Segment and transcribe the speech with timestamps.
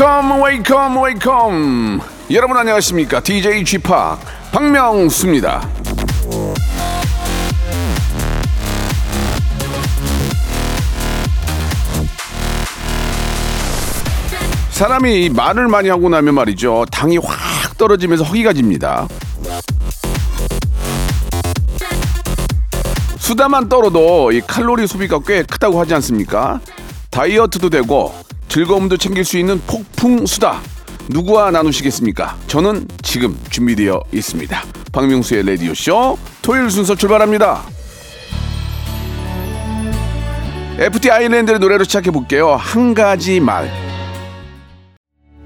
[0.00, 2.00] Welcome, welcome, welcome.
[2.30, 3.20] 여러분 안녕하십니까?
[3.20, 3.86] DJ Chip
[4.50, 5.68] 박명수입니다.
[14.70, 16.86] 사람이 말을 많이 하고 나면 말이죠.
[16.90, 19.06] 당이 확 떨어지면서 허기가 집니다.
[23.18, 26.58] 수다만 떨어도 이 칼로리 소비가 꽤 크다고 하지 않습니까?
[27.10, 28.14] 다이어트도 되고
[28.50, 30.60] 즐거움도 챙길 수 있는 폭풍 수다.
[31.08, 32.36] 누구와 나누시겠습니까?
[32.48, 34.62] 저는 지금 준비되어 있습니다.
[34.92, 37.62] 박명수의 라디오쇼 토요일 순서 출발합니다.
[40.80, 42.56] FT 아일랜드의 노래로 시작해 볼게요.
[42.56, 43.70] 한 가지 말.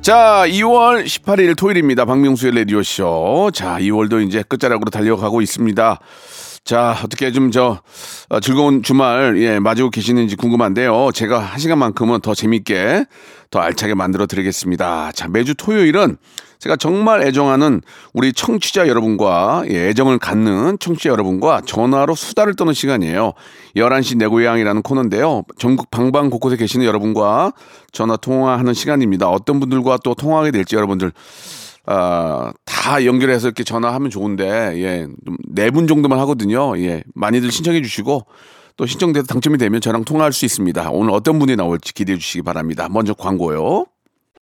[0.00, 2.06] 자, 2월 18일 토요일입니다.
[2.06, 3.50] 박명수의 라디오쇼.
[3.52, 5.98] 자, 2월도 이제 끝자락으로 달려가고 있습니다.
[6.64, 7.80] 자, 어떻게 좀 저
[8.40, 11.10] 즐거운 주말 예, 맞이고 계시는지 궁금한데요.
[11.12, 13.04] 제가 한 시간만큼은 더 재밌게
[13.50, 15.12] 더 알차게 만들어 드리겠습니다.
[15.12, 16.16] 자, 매주 토요일은
[16.58, 17.82] 제가 정말 애정하는
[18.14, 23.34] 우리 청취자 여러분과 예, 애정을 갖는 청취자 여러분과 전화로 수다를 떠는 시간이에요.
[23.76, 25.42] 11시 내 고향이라는 코너인데요.
[25.58, 27.52] 전국 방방 곳곳에 계시는 여러분과
[27.92, 29.28] 전화 통화하는 시간입니다.
[29.28, 31.12] 어떤 분들과 또 통화하게 될지 여러분들
[31.86, 34.44] 아, 다 연결해서 이렇게 전화하면 좋은데,
[34.82, 35.06] 예,
[35.48, 36.78] 네 분 정도만 하거든요.
[36.78, 38.26] 예, 많이들 신청해 주시고,
[38.76, 40.90] 또 신청돼서 당첨이 되면 저랑 통화할 수 있습니다.
[40.90, 42.88] 오늘 어떤 분이 나올지 기대해 주시기 바랍니다.
[42.90, 43.84] 먼저 광고요.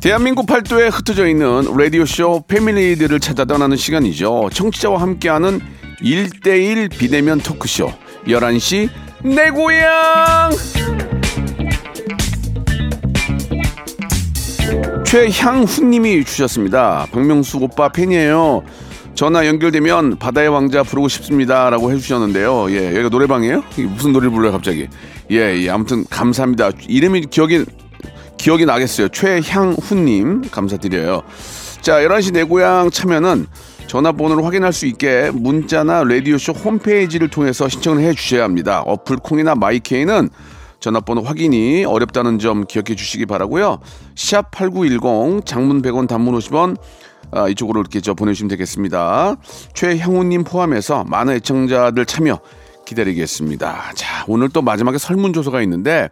[0.00, 4.48] 대한민국 팔도에 흩어져 있는 라디오쇼 패밀리들을 찾아 떠나는 시간이죠.
[4.52, 5.60] 청취자와 함께하는
[6.00, 7.92] 1대1 비대면 토크쇼
[8.26, 8.88] 11시
[9.24, 10.50] 내 고향
[15.04, 17.06] 최향훈님이 주셨습니다.
[17.10, 18.62] 박명수 오빠 팬이에요.
[19.14, 22.70] 전화 연결되면 바다의 왕자 부르고 싶습니다라고 해주셨는데요.
[22.70, 23.64] 예, 여기가 노래방이에요?
[23.88, 24.86] 무슨 노래를 불러요 갑자기?
[25.32, 26.70] 예, 예, 아무튼 감사합니다.
[26.86, 27.64] 이름이 기억이
[28.38, 29.08] 기억이 나겠어요.
[29.08, 31.22] 최향훈님 감사드려요.
[31.80, 33.46] 자, 11시 내 고향 참여는
[33.86, 38.82] 전화번호를 확인할 수 있게 문자나 라디오쇼 홈페이지를 통해서 신청을 해 주셔야 합니다.
[38.82, 40.28] 어플 콩이나 마이케이는
[40.80, 43.80] 전화번호 확인이 어렵다는 점 기억해 주시기 바라고요.
[44.14, 46.76] 샵8910 장문 100원 단문 50원
[47.30, 49.36] 아, 이쪽으로 이렇게 저 보내주시면 되겠습니다.
[49.74, 52.40] 최향우님 포함해서 많은 애청자들 참여
[52.86, 53.92] 기다리겠습니다.
[53.94, 56.08] 자, 오늘 또 마지막에 설문조사가 있는데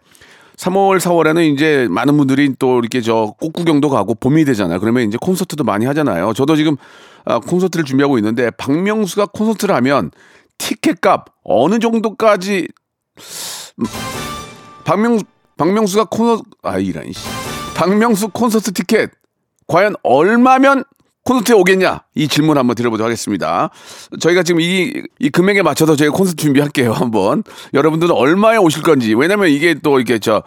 [0.56, 4.80] 3월, 4월에는 이제 많은 분들이 또 이렇게 저 꽃구경도 가고 봄이 되잖아요.
[4.80, 6.32] 그러면 이제 콘서트도 많이 하잖아요.
[6.32, 6.76] 저도 지금
[7.24, 10.10] 아, 콘서트를 준비하고 있는데 박명수가 콘서트를 하면
[10.58, 12.68] 티켓 값 어느 정도까지
[14.84, 15.18] 박명
[15.58, 17.20] 박명수가 콘서트 아 이런 씨.
[17.74, 19.10] 박명수 콘서트 티켓
[19.66, 20.84] 과연 얼마면
[21.26, 22.02] 콘서트에 오겠냐?
[22.14, 23.70] 이 질문 한번 드려보도록 하겠습니다.
[24.20, 27.42] 저희가 지금 이, 이 금액에 맞춰서 저희가 콘서트 준비할게요, 한번.
[27.74, 29.12] 여러분들은 얼마에 오실 건지.
[29.14, 30.42] 왜냐면 이게 또 이렇게 저,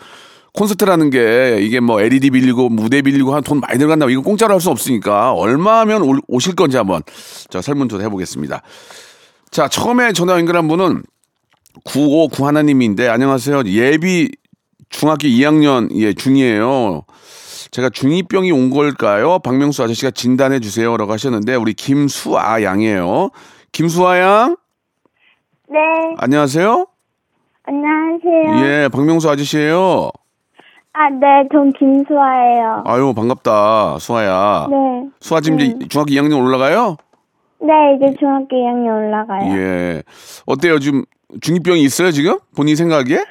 [0.54, 4.62] 콘서트라는 게 이게 뭐 LED 빌리고 무대 빌리고 한 돈 많이 들어간다고 이거 공짜로 할
[4.62, 7.04] 수 없으니까 얼마면 올- 오실 건지 한번
[7.50, 8.62] 저 설문조사 해보겠습니다.
[9.52, 11.04] 자, 처음에 전화 연결한 분은
[11.84, 13.64] 959 하나님인데 안녕하세요.
[13.68, 14.30] 예비
[14.90, 17.04] 중학교 2학년 예 중이에요.
[17.72, 19.40] 제가 중2병이 온 걸까요?
[19.40, 23.30] 박명수 아저씨가 진단해 주세요라고 하셨는데 우리 김수아 양이에요.
[23.72, 24.58] 김수아 양
[25.70, 25.78] 네,
[26.18, 26.88] 안녕하세요.
[27.64, 28.66] 안녕하세요.
[28.66, 30.10] 예, 박명수 아저씨예요.
[30.94, 32.84] 아, 네, 전 김수아예요.
[32.88, 34.68] 아유 반갑다 수아야.
[34.70, 35.10] 네.
[35.20, 36.98] 수아 지금 이제 중학교 2학년 올라가요?
[37.62, 39.56] 네, 이제 중학교 2학년 올라가요.
[39.56, 40.04] 예.
[40.48, 41.04] 어때요 지금
[41.40, 43.24] 중2병이 있어요 지금 본인 생각에?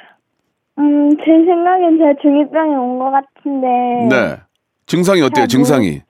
[0.79, 3.67] 음, 제 생각엔 제가 중2병이 온 것 같은데.
[4.09, 4.37] 네.
[4.87, 5.43] 증상이 어때요?
[5.43, 6.03] 잘 증상이?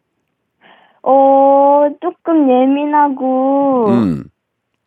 [1.03, 3.87] 어, 조금 예민하고.
[3.89, 4.25] 음.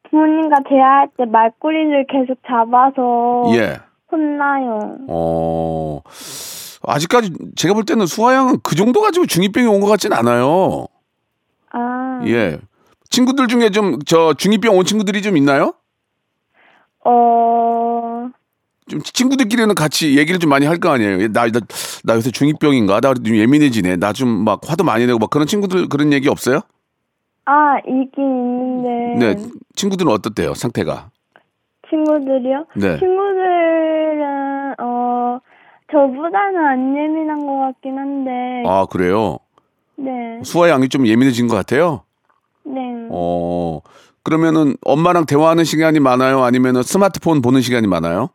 [0.09, 3.43] 부모님과 대화할 때 말꼬리를 계속 잡아서.
[3.55, 3.77] 예.
[4.11, 4.97] 혼나요.
[5.07, 6.01] 어.
[6.85, 10.85] 아직까지 제가 볼 때는 수아 양은 그 정도 가지고 중2병이 온 것 같진 않아요.
[11.71, 12.21] 아.
[12.25, 12.59] 예.
[13.09, 15.73] 친구들 중에 좀 저 중2병 온 친구들이 좀 있나요?
[17.05, 17.11] 어,
[18.91, 21.29] 좀 친구들끼리는 같이 얘기를 좀 많이 할 거 아니에요.
[21.29, 21.59] 나, 나,
[22.03, 22.99] 나 요새 중2병인가?
[23.01, 23.95] 나 좀 예민해지네.
[23.97, 26.59] 나 좀 막 화도 많이 내고 막 그런 친구들 그런 얘기 없어요?
[27.45, 29.33] 아, 있긴 있는데.
[29.33, 29.49] 네.
[29.75, 30.53] 친구들은 어떻대요?
[30.53, 31.09] 상태가?
[31.89, 32.65] 친구들이요?
[32.75, 32.99] 네.
[32.99, 35.39] 친구들은, 어,
[35.91, 38.31] 저보다는 안 예민한 것 같긴 한데.
[38.65, 39.37] 아, 그래요?
[39.95, 40.39] 네.
[40.43, 42.03] 수아 양이 좀 예민해진 것 같아요?
[42.65, 42.79] 네.
[43.09, 43.79] 어,
[44.23, 46.43] 그러면은 엄마랑 대화하는 시간이 많아요?
[46.43, 48.29] 아니면은 스마트폰 보는 시간이 많아요?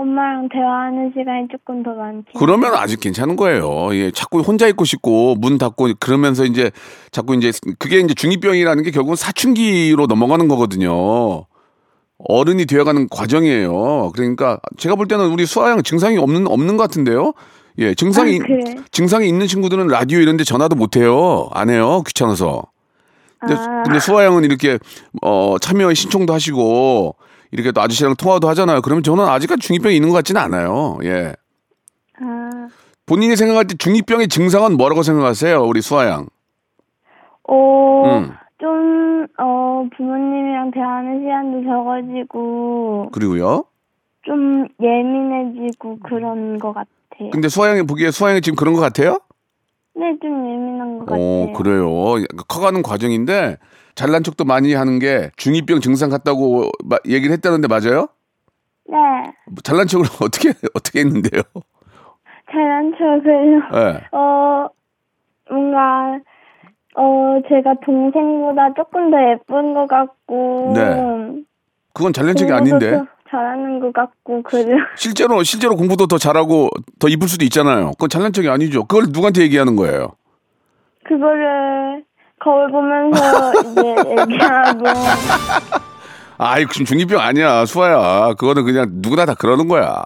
[0.00, 3.94] 엄마랑 대화하는 시간이 조금 더 많긴 그러면 아직 괜찮은 거예요.
[3.94, 6.70] 예, 자꾸 혼자 있고 싶고 문 닫고 그러면서 이제
[7.10, 11.44] 자꾸 이제 그게 이제 중이병이라는 게 결국은 사춘기로 넘어가는 거거든요.
[12.18, 14.12] 어른이 되어가는 과정이에요.
[14.14, 17.32] 그러니까 제가 볼 때는 우리 수아양 증상이 없는 없는 것 같은데요.
[17.78, 18.76] 예, 증상이 아, 그래?
[18.90, 21.48] 증상이 있는 친구들은 라디오 이런데 전화도 못 해요.
[21.52, 22.02] 안 해요.
[22.06, 22.64] 귀찮아서.
[23.38, 23.82] 근데, 아.
[23.84, 24.78] 근데 수아 양은 이렇게
[25.22, 27.16] 어 참여 신청도 하시고
[27.52, 28.80] 이렇게 또 아저씨랑 통화도 하잖아요.
[28.82, 30.98] 그러면 저는 아직까지 중이병이 있는 것 같지는 않아요.
[31.04, 31.34] 예.
[32.20, 32.68] 아,
[33.06, 36.26] 본인이 생각할 때 중이병의 증상은 뭐라고 생각하세요, 우리 수아 양?
[37.48, 38.30] 어, 음.
[38.60, 43.64] 좀, 어, 부모님이랑 대화하는 시간도 적어지고, 그리고요.
[44.22, 47.30] 좀 예민해지고 그런 것 같아요.
[47.32, 49.18] 근데 수아 양이 보기에 수아 양이 지금 그런 것 같아요?
[49.94, 51.20] 네, 좀 예민한 것 같아요.
[51.20, 51.86] 오, 그래요.
[52.48, 53.56] 커가는 과정인데
[53.94, 58.08] 잘난 척도 많이 하는 게 중이병 증상 같다고 마- 얘기를 했다는데 맞아요?
[58.88, 58.96] 네,
[59.46, 61.42] 뭐 잘난 척을 어떻게 어떻게 했는데요?
[62.50, 64.16] 잘난 척을, 예.
[64.16, 64.68] 어,
[65.48, 66.18] 뭔가,
[66.96, 71.42] 어, 제가 동생보다 조금 더 예쁜 것 같고, 네.
[71.92, 72.90] 그건 잘난 척이 아닌데.
[72.98, 74.64] 더 잘하는 것 같고, 그래.
[74.96, 76.68] 실제로 실제로 공부도 더 잘하고
[76.98, 77.92] 더 이쁠 수도 있잖아요.
[77.92, 78.84] 그건 잘난 척이 아니죠.
[78.84, 80.08] 그걸 누구한테 얘기하는 거예요?
[81.04, 82.04] 그거를
[82.40, 83.80] 거울 보면서 이제
[84.20, 84.84] 얘기하고,
[86.38, 88.34] 아이, 지금 중이병 아니야, 수아야.
[88.34, 90.02] 그거는 그냥 누구나 다 그러는 거야.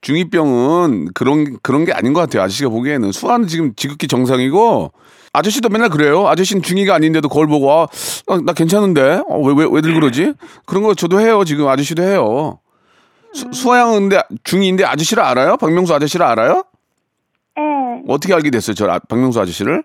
[0.00, 2.42] 중이병은 그런, 그런 게 아닌 것 같아요.
[2.42, 3.12] 아저씨가 보기에는.
[3.12, 4.92] 수아는 지금 지극히 정상이고,
[5.32, 6.26] 아저씨도 맨날 그래요.
[6.28, 7.86] 아저씨는 중이가 아닌데도 거울 보고, 아,
[8.28, 9.22] 아, 나 괜찮은데?
[9.28, 10.34] 어, 왜, 왜, 왜들 그러지?
[10.66, 11.44] 그런 거 저도 해요.
[11.44, 12.58] 지금 아저씨도 해요.
[13.32, 15.56] 수, 수아양은 근데 중이인데 아저씨를 알아요?
[15.56, 16.64] 박명수 아저씨를 알아요?
[17.58, 17.62] 예.
[18.08, 18.74] 어떻게 알게 됐어요?
[18.74, 19.84] 저 아- 박명수 아저씨를?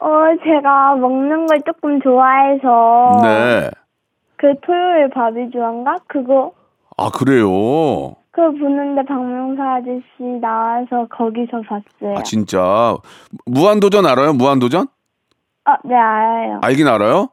[0.00, 0.08] 어,
[0.42, 3.70] 제가 먹는 걸 조금 좋아해서, 네.
[4.36, 5.96] 그 토요일 바비주안가?
[6.06, 6.52] 그거,
[6.96, 8.14] 아, 그래요?
[8.36, 12.18] 그거 보는데 박명수 아저씨 나와서 거기서 봤어요.
[12.18, 12.94] 아, 진짜.
[13.46, 14.34] 무한도전 알아요?
[14.34, 14.88] 무한도전?
[15.64, 16.60] 아, 네, 알아요.
[16.62, 17.30] 알긴 알아요?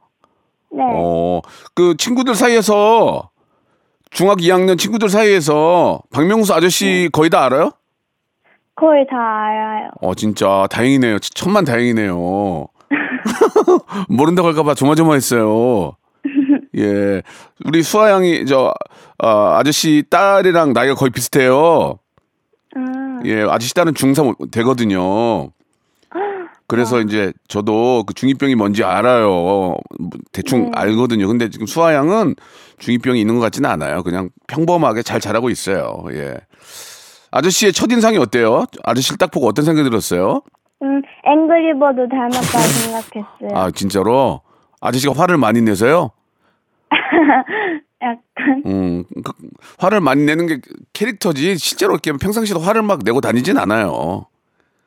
[0.72, 0.82] 네.
[0.82, 1.42] 어,
[1.76, 3.30] 그 친구들 사이에서
[4.12, 7.72] 중학 2학년 친구들 사이에서 박명수 아저씨 거의 다 알아요?
[8.76, 9.90] 거의 다 알아요.
[10.02, 11.20] 어, 진짜 다행이네요.
[11.20, 12.16] 천만 다행이네요.
[14.08, 15.98] 모른다고 할까봐 조마조마했어요.
[16.78, 17.22] 예,
[17.66, 18.74] 우리 수아 양이 저
[19.24, 21.98] 아, 아저씨 딸이랑 나이가 거의 비슷해요.
[22.76, 25.50] 아, 예, 아저씨 딸은 중3 되거든요.
[26.68, 29.28] 그래서 이제 저도 그 중이병이 뭔지 알아요.
[29.30, 29.78] 뭐
[30.32, 31.28] 대충 알거든요.
[31.28, 32.36] 근데 지금 수아 양은
[32.80, 34.02] 중이병이 있는 것 같지는 않아요.
[34.02, 36.04] 그냥 평범하게 잘 자라고 있어요.
[36.14, 36.36] 예.
[37.32, 38.66] 아저씨의 첫인상이 어때요?
[38.84, 40.42] 아저씨를 딱 보고 어떤 생각이 들었어요?
[40.82, 43.50] 음, 앵그리버드 닮았다 생각했어요.
[43.54, 44.42] 아, 진짜로?
[44.82, 46.12] 아저씨가 화를 많이 내서요?
[48.04, 49.32] 약간, 음, 그,
[49.80, 50.60] 화를 많이 내는 게
[50.92, 54.26] 캐릭터지, 실제로 이렇게 평상시에도 화를 막 내고 다니진 않아요.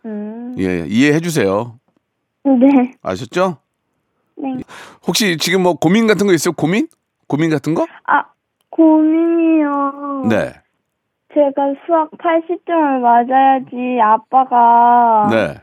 [0.04, 1.78] 음, 예, 이해해 주세요.
[2.44, 3.56] 네, 아셨죠?
[4.36, 4.54] 네.
[5.06, 6.52] 혹시 지금 뭐 고민 같은 거 있어요?
[6.52, 6.86] 고민?
[7.26, 7.86] 고민 같은 거?
[8.04, 8.24] 아,
[8.70, 10.26] 고민이요.
[10.28, 10.52] 네.
[11.34, 15.60] 제가 수학 80점을 맞아야지 아빠가 네.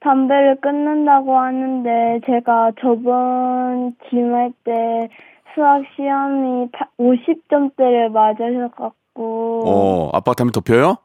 [0.00, 5.08] 담배를 끊는다고 하는데 제가 저번 기말 때
[5.54, 6.68] 수학 시험이
[6.98, 10.96] 50점대를 맞으셔갖고 어, 아빠가 담배 더 펴요?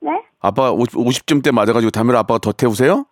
[0.00, 0.10] 네?
[0.40, 3.04] 아빠가 50, 50 점대 맞아가지고 담배를 아빠가 더 태우세요?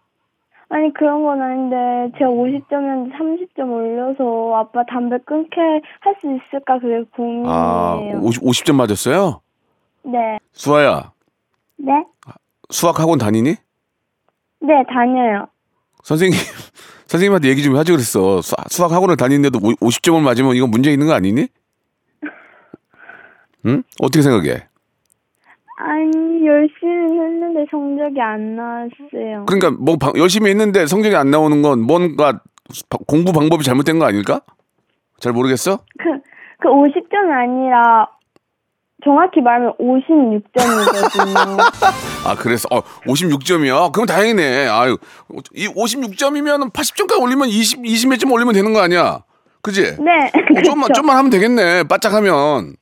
[0.72, 5.60] 아니 그런 건 아닌데 제가 50점이었는데 30점 올려서 아빠 담배 끊게
[6.00, 7.04] 할 수 있을까 그게
[7.46, 8.18] 아, 고민이에요.
[8.18, 9.40] 50, 50점 맞았어요?
[10.04, 10.38] 네.
[10.52, 11.12] 수아야,
[11.76, 12.04] 네?
[12.70, 13.54] 수학 학원 다니니?
[14.60, 15.46] 네, 다녀요.
[16.04, 16.38] 선생님,
[17.10, 18.40] 선생님한테 얘기 좀 하지 그랬어.
[18.40, 21.48] 수, 수학 학원을 다니는데도 50점을 맞으면 이건 문제 있는 거 아니니?
[23.66, 23.82] 응?
[24.00, 24.68] 어떻게 생각해?
[25.82, 29.46] 아니 열심히 했는데 성적이 안 나왔어요.
[29.46, 32.40] 그러니까 뭐 방- 열심히 했는데 성적이 안 나오는 건 뭔가
[32.88, 34.42] 바- 공부 방법이 잘못된 거 아닐까?
[35.18, 35.78] 잘 모르겠어?
[35.98, 36.04] 그,
[36.60, 38.06] 그 50점이 아니라
[39.04, 41.58] 정확히 말하면 56점이거든요.
[42.26, 43.92] 아, 그래서 어, 56점이야.
[43.92, 44.68] 그럼 다행이네.
[44.68, 44.96] 아유,
[45.54, 49.22] 이 56점이면 80점까지 올리면 20 20몇 점 올리면 되는 거 아니야?
[49.62, 49.82] 그지?
[49.82, 50.30] 네.
[50.58, 50.94] 어, 좀만 그쵸.
[50.94, 51.84] 좀만 하면 되겠네.
[51.84, 52.74] 바짝 하면.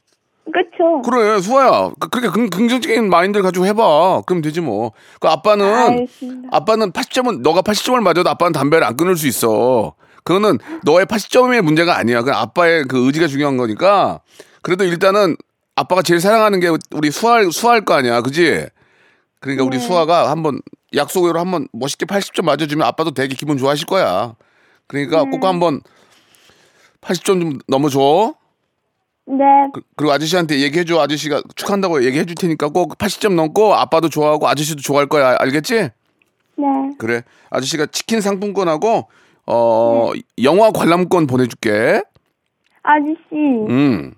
[0.47, 1.03] 그쵸?
[1.03, 1.91] 그래, 수아야.
[2.01, 4.23] 그- 그렇게 긍, 긍정적인 마인드를 가지고 해봐.
[4.27, 4.93] 그럼 되지 뭐.
[5.21, 6.49] 그 아빠는, 알겠습니다.
[6.53, 9.95] 아빠는 80점은, 너가 80점을 맞아도 아빠는 담배를 안 끊을 수 있어.
[10.25, 12.23] 그거는 너의 80점의 문제가 아니야.
[12.23, 14.21] 그 아빠의 그 의지가 중요한 거니까.
[14.63, 15.37] 그래도 일단은
[15.79, 18.21] 아빠가 제일 사랑하는 게 우리 수아일, 수아일 거 아니야.
[18.21, 18.67] 그지?
[19.41, 20.61] 그러니까 우리 수아가 한번
[20.95, 24.35] 약속으로 한번 멋있게 80점 맞아주면 아빠도 되게 기분 좋아하실 거야.
[24.89, 25.81] 그러니까 꼭 한번
[27.01, 28.35] 80점 좀 넘어줘.
[29.27, 30.99] 네, 그- 그리고 아저씨한테 얘기해줘.
[31.01, 35.37] 아저씨가 축한다고 얘기해줄 테니까 꼭 80점 넘고 아빠도 좋아하고 아저씨도 좋아할 거야.
[35.39, 35.75] 알겠지?
[36.57, 36.67] 네.
[36.99, 37.23] 그래.
[37.51, 39.09] 아저씨가 치킨 상품권하고
[39.47, 42.03] 어 영화 관람권 보내줄게.
[42.83, 43.15] 아저씨,
[43.69, 44.15] 음.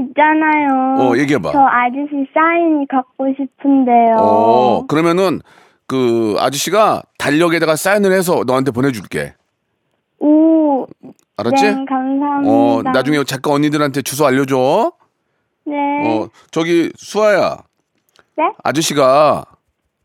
[0.00, 0.98] 있잖아요.
[1.00, 1.52] 어, 얘기해봐.
[1.52, 4.16] 저 아저씨 사인 갖고 싶은데요.
[4.18, 5.40] 어 그러면은
[5.86, 9.34] 그 아저씨가 달력에다가 사인을 해서 너한테 보내줄게.
[10.18, 10.86] 오,
[11.36, 11.64] 알았지?
[11.64, 12.50] 네, 감사합니다.
[12.52, 14.92] 어 나중에 작가 언니들한테 주소 알려줘.
[15.66, 15.76] 네,
[16.06, 17.58] 어 저기 수아야.
[18.36, 18.44] 네?
[18.62, 19.44] 아저씨가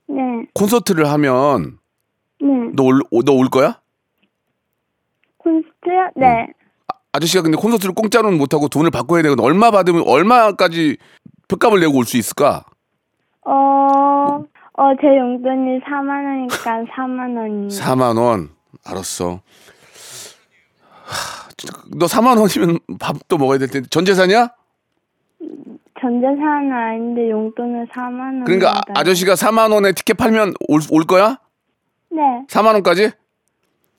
[0.07, 0.21] 네,
[0.53, 1.77] 콘서트를 하면
[2.41, 2.47] 네.
[2.73, 3.79] 너올너 올 거야?
[5.37, 6.09] 콘스트요?
[6.15, 6.47] 네.
[7.15, 9.43] 아저씨가 근데 콘서트를 공짜로는 못하고 돈을 바꿔야 되거든.
[9.43, 10.97] 얼마 받으면 얼마까지
[11.47, 12.65] 표값을 내고 올 수 있을까?
[13.45, 17.67] 어, 어, 제 용돈이 4만 원이니까 4만 원이.
[17.69, 18.49] 4만 원.
[18.85, 19.39] 알았어.
[21.05, 24.49] 하, 진짜 너 4만 원이면 밥도 먹어야 될 텐데 전 재산이야?
[26.01, 28.43] 전 재산은 아닌데 용돈은 4만 원.
[28.43, 31.39] 그러니까 아, 저씨가 4만 원에 티켓 팔면 올, 올 거야?
[32.11, 33.11] 네, 4만 원까지?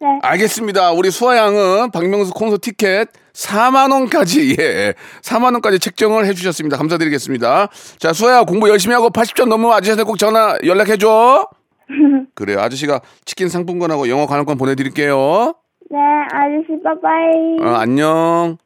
[0.00, 0.06] 네.
[0.22, 0.92] 알겠습니다.
[0.92, 4.94] 우리 수아 양은 박명수 콘서트 티켓 4만 원까지 예.
[5.22, 6.76] 4만 원까지 책정을 해 주셨습니다.
[6.76, 7.68] 감사드리겠습니다.
[7.98, 11.48] 자, 수아야 공부 열심히 하고 80점 넘으면 아저씨한테 꼭 전화 연락해 줘.
[12.34, 12.60] 그래요.
[12.60, 15.54] 아저씨가 치킨 상품권하고 영어 관람권 보내 드릴게요.
[15.90, 15.98] 네,
[16.32, 17.60] 아저씨, 빠빠이.
[17.62, 18.58] 어, 안녕.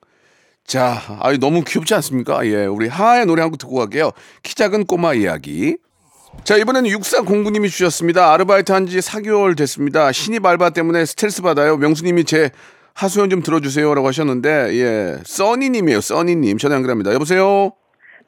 [0.66, 2.46] 자, 아유 너무 귀엽지 않습니까?
[2.46, 4.10] 예, 우리 하하의 노래 한 곡 듣고 갈게요.
[4.42, 5.76] 키 작은 꼬마 이야기.
[6.44, 8.32] 자, 이번에는 6409님이 주셨습니다.
[8.32, 10.10] 아르바이트 한 지 4개월 됐습니다.
[10.12, 11.76] 신입 알바 때문에 스트레스 받아요.
[11.76, 12.50] 명수님이 제
[12.94, 16.00] 하소연 좀 들어주세요 라고 하셨는데, 예, 써니님이에요.
[16.00, 17.12] 써니님 전화 연결합니다.
[17.14, 17.72] 여보세요.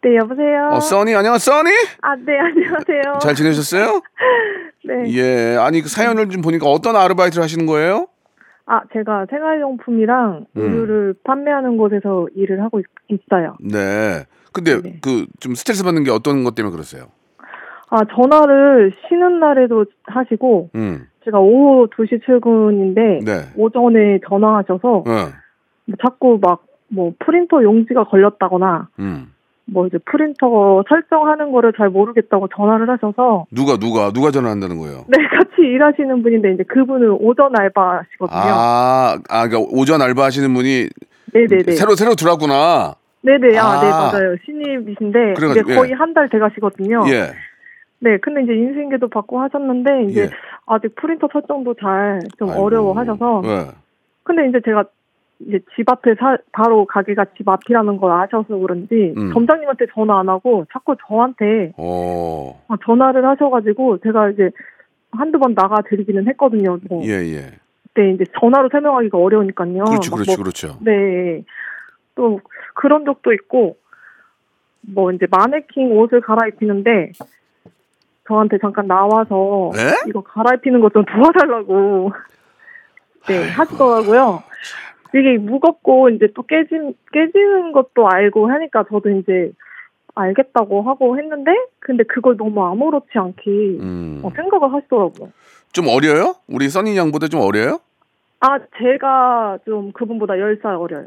[0.04, 0.70] 네, 여보세요.
[0.72, 1.54] 어, 써니 안녕하세요.
[1.56, 1.70] 써니.
[2.02, 3.18] 아, 네, 안녕하세요.
[3.20, 4.02] 잘 지내셨어요?
[4.84, 5.12] 네.
[5.14, 8.08] 예, 아니 그 사연을 좀 보니까 어떤 아르바이트를 하시는 거예요?
[8.66, 10.60] 아, 제가 생활용품이랑 음.
[10.60, 13.56] 의류를 판매하는 곳에서 일을 하고 있, 있어요.
[13.60, 14.24] 네.
[14.52, 14.98] 근데 네.
[15.00, 17.06] 그좀 스트레스 받는 게 어떤 것 때문에 그러세요?
[17.94, 23.32] 아, 전화를 쉬는 날에도 하시고, 음, 제가 오후 2시 출근인데, 네.
[23.54, 29.34] 오전에 전화하셔서, 어, 뭐 자꾸 막, 뭐, 프린터 용지가 걸렸다거나, 음.
[29.66, 35.04] 뭐 이제 프린터 설정하는 거를 잘 모르겠다고 전화를 하셔서, 누가 누가 누가 전화한다는 거예요?
[35.08, 38.40] 네, 같이 일하시는 분인데, 이제 그분은 오전 알바시거든요.
[38.40, 40.88] 아, 아, 그러니까 오전 알바 하시는 분이
[41.34, 41.72] 네네네.
[41.72, 42.94] 새로 새로 들어왔구나.
[43.20, 44.10] 네네, 아, 네, 아.
[44.10, 44.36] 맞아요.
[44.46, 45.94] 신입이신데, 그래가지고, 이제 거의 예.
[45.94, 47.04] 한달 돼가시거든요.
[47.08, 47.32] 예.
[48.02, 50.30] 네, 근데 이제 인수인계도 받고 하셨는데, 이제 예.
[50.66, 52.48] 아직 프린터 설정도 잘 좀.
[52.48, 53.70] 어려워하셔서, 예.
[54.24, 54.84] 근데 이제 제가
[55.38, 59.32] 이제 집 앞에 사, 바로 가게가 집 앞이라는 걸 아셔서 그런지, 음.
[59.32, 62.60] 점장님한테 전화 안 하고 자꾸 저한테 어.
[62.66, 64.50] 어, 전화를 하셔가지고, 제가 이제
[65.12, 66.78] 한두 번 나가 드리기는 했거든요.
[66.88, 67.04] 뭐.
[67.04, 67.52] 예, 예.
[67.86, 69.84] 그때 이제 전화로 설명하기가 어려우니까요.
[69.84, 70.78] 그렇지, 막 그렇지, 뭐 그렇죠.
[70.80, 71.44] 네.
[72.16, 72.40] 또
[72.74, 73.76] 그런 적도 있고
[74.80, 77.12] 뭐 이제 마네킹 옷을 갈아입히는데
[78.28, 79.80] 저한테 잠깐 나와서 네?
[80.08, 82.12] 이거 갈아입히는 것 좀 도와달라고
[83.28, 84.42] 네 하시더라고요.
[85.14, 89.52] 이게 무겁고 이제 또 깨진 깨지는 것도 알고 하니까 저도 이제
[90.14, 93.42] 알겠다고 하고 했는데 근데 그걸 너무 아무렇지 않게
[93.80, 94.20] 음.
[94.22, 95.30] 어, 생각을 하시더라고요.
[95.72, 96.34] 좀 어려요?
[96.48, 97.80] 우리 써니 양보다 좀 어려요?
[98.40, 101.06] 아 제가 좀 그분보다 10살 어려요.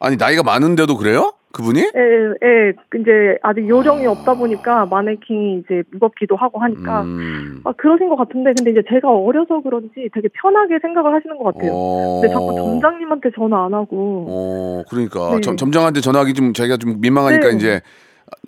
[0.00, 1.32] 아니 나이가 많은데도 그래요?
[1.52, 1.80] 그분이?
[1.80, 2.00] 예,
[2.42, 7.60] 예, 이제 아직 요령이 없다 보니까 마네킹이 이제 무겁기도 하고 하니까 음.
[7.64, 11.70] 아 그러신 것 같은데 근데 이제 제가 어려서 그런지 되게 편하게 생각을 하시는 것 같아요.
[11.72, 12.20] 어.
[12.20, 15.40] 근데 자꾸 점장님한테 전화 안 하고 어, 그러니까 네.
[15.42, 17.56] 점, 점장한테 전화하기 좀 자기가 좀 민망하니까 네.
[17.56, 17.80] 이제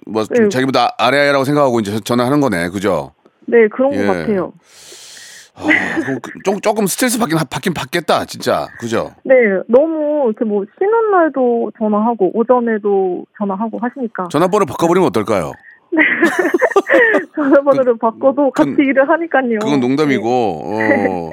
[0.06, 0.48] 뭐좀 네.
[0.48, 3.12] 자기보다 아래라고 생각하고 이제 전화하는 거네, 그죠?
[3.46, 3.98] 네 그런 예.
[4.04, 4.52] 것 같아요.
[5.58, 9.12] 아, 그럼 그- 좀 조금 스트레스 받긴 받긴 받겠다, 진짜, 그죠?
[9.24, 9.34] 네
[9.68, 15.52] 너무 이렇게 뭐 쉬는 날도 전화하고 오전에도 전화하고 하시니까 전화번호 바꿔버리면 어떨까요?
[17.34, 19.58] 전화번호를 바꿔도 같이 그- 일을 하니까요.
[19.60, 21.30] 그건 농담이고, 어.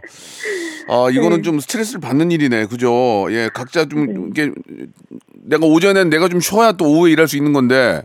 [0.90, 1.42] 아, 이거는 네.
[1.42, 3.26] 좀 스트레스를 받는 일이네, 그죠?
[3.30, 4.14] 예, 각자 좀, 네.
[4.30, 4.52] 이게,
[5.46, 8.04] 내가 오전엔 내가 좀 쉬어야 또 오후에 일할 수 있는 건데,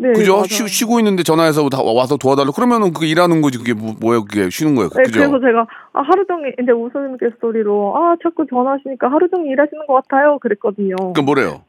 [0.00, 0.44] 네, 그죠?
[0.44, 2.52] 쉬, 쉬고 있는데 전화해서 다 와서 도와달라.
[2.52, 3.58] 그러면은 그게 일하는 거지.
[3.58, 4.90] 그게 뭐, 뭐야, 그게 쉬는 거예요.
[4.90, 5.18] 네, 그죠?
[5.18, 10.38] 그래서 제가 아, 하루 종일 이제 웃음갯소리로 아 자꾸 전화하시니까 하루 종일 일하시는 것 같아요
[10.38, 10.94] 그랬거든요.
[11.14, 11.62] 그 뭐래요?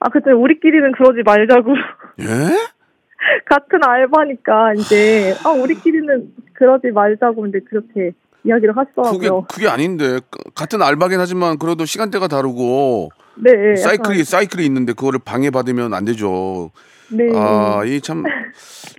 [0.00, 1.74] 아, 그때 우리끼리는 그러지 말자고.
[2.20, 2.24] 예?
[3.44, 8.12] 같은 알바니까 이제 아 우리끼리는 그러지 말자고 이제 그렇게
[8.44, 9.46] 이야기를 그게 하시더라고요.
[9.48, 10.18] 그게 아닌데
[10.54, 13.76] 같은 알바긴 하지만 그래도 시간대가 다르고 네.
[13.76, 16.70] 사이클이 사이클이 있는데 그거를 방해받으면 안 되죠.
[17.10, 17.24] 네.
[17.34, 18.24] 아, 이 참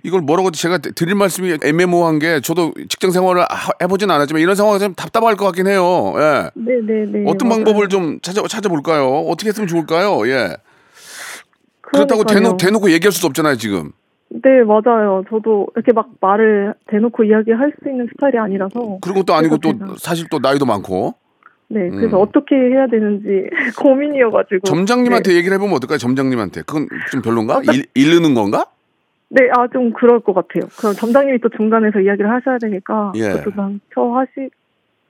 [0.04, 4.78] 이걸 뭐라고 제가 드릴 말씀이 애매모호한 게 저도 직장 생활을 하- 해보진 않았지만 이런 상황이
[4.78, 6.12] 좀 답답할 것 같긴 해요.
[6.16, 6.50] 예.
[6.54, 7.24] 네 네 네.
[7.26, 7.64] 어떤 맞아요.
[7.64, 9.06] 방법을 좀 찾아 찾아볼까요?
[9.28, 10.28] 어떻게 했으면 좋을까요?
[10.28, 10.56] 예.
[11.80, 12.34] 그렇다고 그러니까요.
[12.42, 13.92] 대놓, 대놓고 얘기할 수도 없잖아요, 지금.
[14.30, 15.22] 네 맞아요.
[15.30, 18.98] 저도 이렇게 막 말을 대놓고 이야기할 수 있는 스타일이 아니라서.
[19.00, 21.14] 그런 것도 아니고 또 사실 또 나이도 많고.
[21.68, 22.22] 네 그래서 음.
[22.22, 24.60] 어떻게 해야 되는지 고민이어가지고.
[24.66, 25.98] 점장님한테 네, 얘기를 해보면 어떨까요?
[25.98, 26.62] 점장님한테.
[26.62, 27.56] 그건 좀 별론가?
[27.58, 28.66] 어떤- 일, 이르는 건가?
[29.30, 30.68] 네, 아 좀 그럴 것 같아요.
[30.78, 33.40] 그럼 점장님이 또 중간에서 이야기를 하셔야 되니까 예.
[33.42, 34.50] 그것도 하실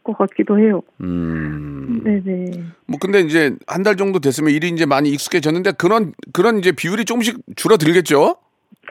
[0.03, 0.83] 것 같기도 해요.
[1.01, 2.01] 음.
[2.05, 2.63] 네네.
[2.87, 7.05] 뭐 근데 이제 한 달 정도 됐으면 일이 이제 많이 익숙해졌는데 그런 그런 이제 비율이
[7.05, 8.37] 조금씩 줄어들겠죠?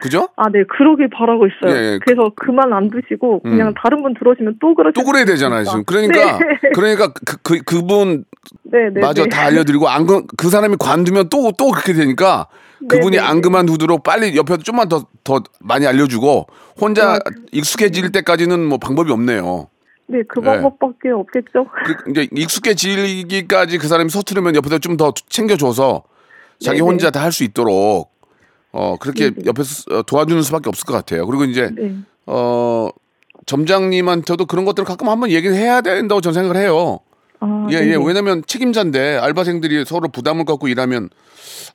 [0.01, 0.27] 그죠?
[0.35, 1.75] 아, 네, 그러길 바라고 있어요.
[1.75, 1.99] 예, 예.
[2.03, 3.73] 그래서 그만 안 두시고 그냥 음.
[3.77, 4.93] 다른 분 들어오시면 또 그러시.
[4.93, 5.83] 또 그래야 되잖아요, 지금.
[5.85, 6.45] 그러니까 네.
[6.73, 8.25] 그러니까 그, 그 그분
[8.63, 9.29] 네, 네, 마저 네.
[9.29, 12.47] 다 알려드리고 안그 사람이 관두면 또 또 그렇게 되니까
[12.89, 13.41] 그분이 네, 네, 안 네.
[13.41, 16.47] 그만두도록 빨리 옆에 좀만 더더 많이 알려주고
[16.81, 17.19] 혼자 아,
[17.51, 19.67] 익숙해질 때까지는 뭐 방법이 없네요.
[20.07, 20.45] 네, 그 예.
[20.45, 21.65] 방법밖에 없겠죠.
[21.85, 26.03] 그 이제 익숙해지기까지 그 사람이 서투르면 옆에서 좀 더 챙겨줘서
[26.59, 26.81] 자기.
[26.81, 28.11] 혼자 다 할 수 있도록
[28.73, 29.45] 어 그렇게 네네.
[29.45, 31.25] 옆에서 어, 도와주는 수밖에 없을 것 같아요.
[31.25, 31.95] 그리고 이제 네.
[32.25, 32.89] 어
[33.45, 36.99] 점장님한테도 그런 것들을 가끔 한번 얘기를 해야 된다고 저는 생각을 해요.
[37.43, 37.91] 아, 예, 네네.
[37.91, 37.97] 예.
[38.01, 41.09] 왜냐면 책임자인데 알바생들이 서로 부담을 갖고 일하면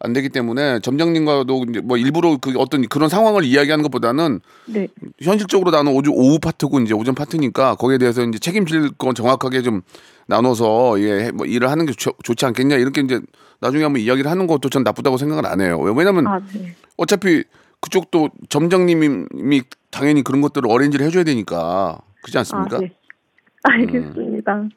[0.00, 4.88] 안 되기 때문에 점장님과도 이제 뭐 일부러 그 어떤 그런 상황을 이야기하는 것보다는 네,
[5.20, 9.82] 현실적으로 나는 오전 오후 파트고 이제 오전 파트니까 거기에 대해서 이제 책임질 건 정확하게 좀
[10.26, 13.20] 나눠서 예, 뭐 일을 하는 게 좋, 좋지 않겠냐 이렇게 이제
[13.60, 15.78] 나중에 한번 이야기를 하는 것도 전 나쁘다고 생각을 안 해요.
[15.80, 16.74] 왜냐면 아, 네.
[16.96, 17.44] 어차피
[17.80, 22.78] 그쪽도 점장님이 당연히 그런 것들을 어레인지를 해줘야 되니까 그렇지 아, 않습니까?
[22.78, 22.92] 네.
[23.64, 24.68] 알겠습니다.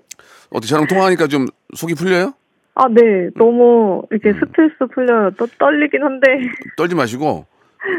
[0.52, 2.34] 어떻게 저랑 통화하니까 좀 속이 풀려요?
[2.76, 3.30] 아, 네.
[3.36, 4.40] 너무 이렇게 음.
[4.40, 5.32] 스트레스 풀려요.
[5.38, 6.28] 또 떨리긴 한데
[6.78, 7.46] 떨지 마시고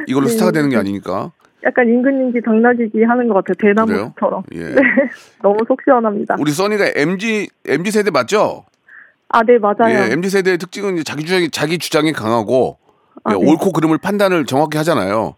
[0.06, 0.32] 이걸로 네.
[0.32, 1.32] 스타가 되는 게 아니니까.
[1.64, 3.54] 약간 임금님기 당나귀기 하는 것 같아요.
[3.60, 4.42] 대나무처럼.
[4.52, 4.58] 예.
[4.58, 4.74] 네.
[5.42, 6.36] 너무 속 시원합니다.
[6.38, 8.64] 우리 써니가 MG MG 세대 맞죠?
[9.28, 9.88] 아, 네, 맞아요.
[9.88, 12.78] 예, MZ 세대의 특징은 이제 자기 주장이 자기 주장이 강하고
[13.24, 13.50] 아, 예, 네.
[13.50, 15.36] 옳고 그름을 판단을 정확히 하잖아요.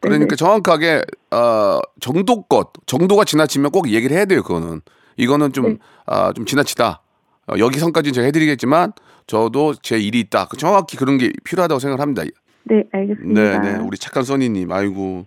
[0.00, 0.36] 그러니까 네네.
[0.36, 4.42] 정확하게 어, 정도껏 정도가 지나치면 꼭 얘기를 해야 돼요.
[4.42, 4.80] 그거는
[5.16, 5.76] 이거는 좀 네.
[6.06, 7.00] 아, 좀 지나치다.
[7.48, 8.92] 어, 여기 선까지는 제가 해드리겠지만
[9.26, 10.48] 저도 제 일이 있다.
[10.58, 12.24] 정확히 그런 게 필요하다고 생각합니다.
[12.64, 13.40] 네, 알겠습니다.
[13.40, 15.26] 네, 네, 우리 착한 써니님, 아이고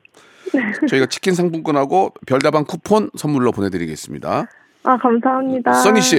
[0.89, 4.45] 저희가 치킨 상품권하고 별다방 쿠폰 선물로 보내드리겠습니다.
[4.83, 5.73] 아, 감사합니다.
[5.73, 6.17] 써니 씨,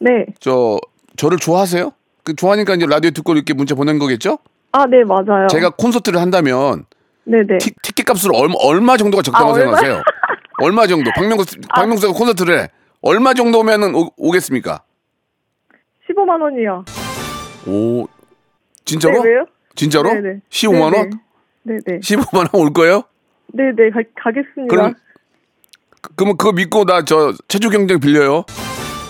[0.00, 0.26] 네.
[0.38, 0.78] 저
[1.16, 1.92] 저를 좋아하세요?
[2.24, 4.38] 그 좋아하니까 이제 라디오 듣고 이렇게 문자 보낸 거겠죠?
[4.72, 5.46] 아, 네, 맞아요.
[5.48, 6.84] 제가 콘서트를 한다면
[7.24, 7.58] 네네.
[7.58, 9.60] 티, 티켓 값을 얼마, 얼마 정도가 적당하다고 아?
[9.60, 10.02] 생각하세요?
[10.62, 11.10] 얼마 정도?
[11.14, 12.68] 박명수 박명수가 콘서트를 해.
[13.02, 14.82] 얼마 정도면은 오, 오겠습니까?
[16.08, 16.84] 15만 원이요.
[17.66, 18.06] 오
[18.84, 19.22] 진짜로?
[19.22, 19.30] 네?
[19.74, 20.12] 진짜로?
[20.12, 20.40] 네네.
[20.50, 21.10] 15만 원?
[21.62, 21.80] 네네.
[21.86, 22.00] 네네.
[22.00, 23.04] 15만 원 올 거예요?
[23.52, 24.74] 네네, 가, 가겠습니다.
[24.74, 24.94] 그럼
[26.02, 28.44] 그- 그러면 그거 믿고 나 저 체조 경쟁 빌려요.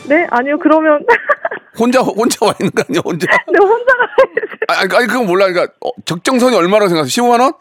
[0.09, 1.05] 네, 아니요, 그러면.
[1.79, 3.01] 혼자 혼자 와 있는 거 아니야?
[3.05, 3.27] 혼자?
[3.31, 4.57] 네, 혼자 가야지.
[4.69, 5.47] 아니, 아니 그건 몰라.
[5.47, 7.25] 그러니까 어, 적정선이 얼마라고 생각하세요?
[7.25, 7.53] 15만 원?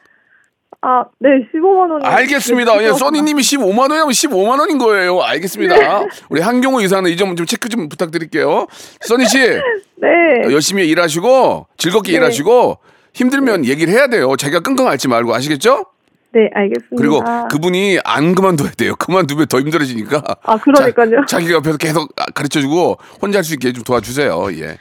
[0.82, 2.06] 아, 네, 15만 원.
[2.06, 2.82] 알겠습니다.
[2.84, 5.22] 예, 써니님이 15만 원이면 15만 원인 거예요.
[5.22, 5.76] 알겠습니다.
[6.30, 8.66] 우리 한경호 이사는 이 점 좀 체크 좀 부탁드릴게요.
[9.02, 9.38] 써니 씨
[10.00, 10.08] 네.
[10.52, 12.18] 열심히 일하시고 즐겁게 네.
[12.18, 12.78] 일하시고
[13.14, 14.36] 힘들면 얘기를 해야 돼요.
[14.38, 15.86] 자기가 끙끙 앓지 말고 아시겠죠?
[16.32, 16.96] 네, 알겠습니다.
[16.96, 18.96] 그리고 그분이 안 그만둬야 돼요.
[18.98, 20.22] 그만두면 더 힘들어지니까.
[20.44, 21.26] 아, 그러니까요.
[21.28, 24.48] 자, 기가 옆에서 계속 가르쳐주고 혼자 할 수 있게 좀 도와주세요.
[24.54, 24.78] 예.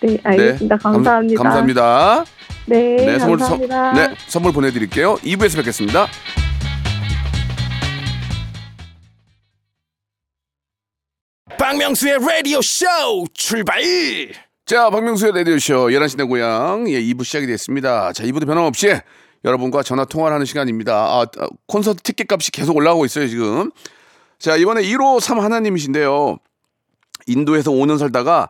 [0.00, 0.76] 네, 알겠습니다.
[0.76, 1.42] 네, 감- 감사합니다.
[1.42, 2.24] 감사합니다.
[2.66, 3.92] 네, 네, 선물 선- 감사합니다.
[3.92, 5.16] 네, 선물 보내드릴게요.
[5.16, 6.06] 2부에서 뵙겠습니다.
[11.58, 12.86] 박명수의 라디오 쇼
[13.32, 13.80] 출발
[14.64, 18.12] 자, 박명수의 라디오 쇼 11시 내 고향 예, 2부 시작이 됐습니다.
[18.12, 18.92] 자, 2부도 변함없이
[19.44, 20.92] 여러분과 전화 통화를 하는 시간입니다.
[20.92, 23.70] 아, 아, 콘서트 티켓 값이 계속 올라가고 있어요, 지금.
[24.40, 26.38] 자, 이번에 153 하나님이신데요.
[27.28, 28.48] 인도에서 5년 살다가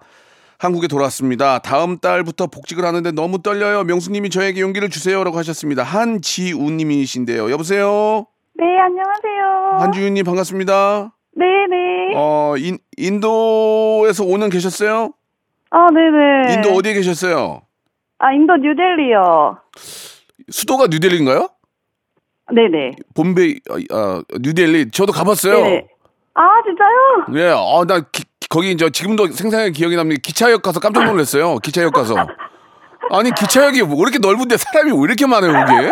[0.59, 1.59] 한국에 돌아왔습니다.
[1.59, 3.85] 다음 달부터 복직을 하는데 너무 떨려요.
[3.85, 5.83] 명수님이 저에게 용기를 주세요라고 하셨습니다.
[5.83, 7.51] 한지우님이신데요.
[7.51, 8.27] 여보세요.
[8.55, 9.79] 네, 안녕하세요.
[9.81, 11.12] 한지우님 반갑습니다.
[11.37, 12.14] 네 네.
[12.16, 15.12] 어, 인, 인도에서 5년 계셨어요?
[15.71, 16.01] 아, 네
[16.49, 16.55] 네.
[16.55, 17.61] 인도 어디에 계셨어요?
[18.19, 19.59] 아, 인도 뉴델리요.
[20.49, 21.49] 수도가 뉴델리인가요?
[22.55, 22.92] 네네.
[23.14, 24.90] 봄베이, 어, 어, 뉴델리.
[24.92, 25.62] 저도 가봤어요.
[25.64, 25.87] 네.
[26.33, 27.40] 아, 진짜요?
[27.42, 30.20] 예, 아, 나 기- 거기 이제 지금도 생생하게 기억이 납니다.
[30.22, 31.56] 기차역 가서 깜짝 놀랐어요.
[31.59, 32.14] 기차역 가서.
[33.11, 35.88] 아니 기차역이 왜 이렇게 넓은데 사람이 왜 이렇게 많아요 여기?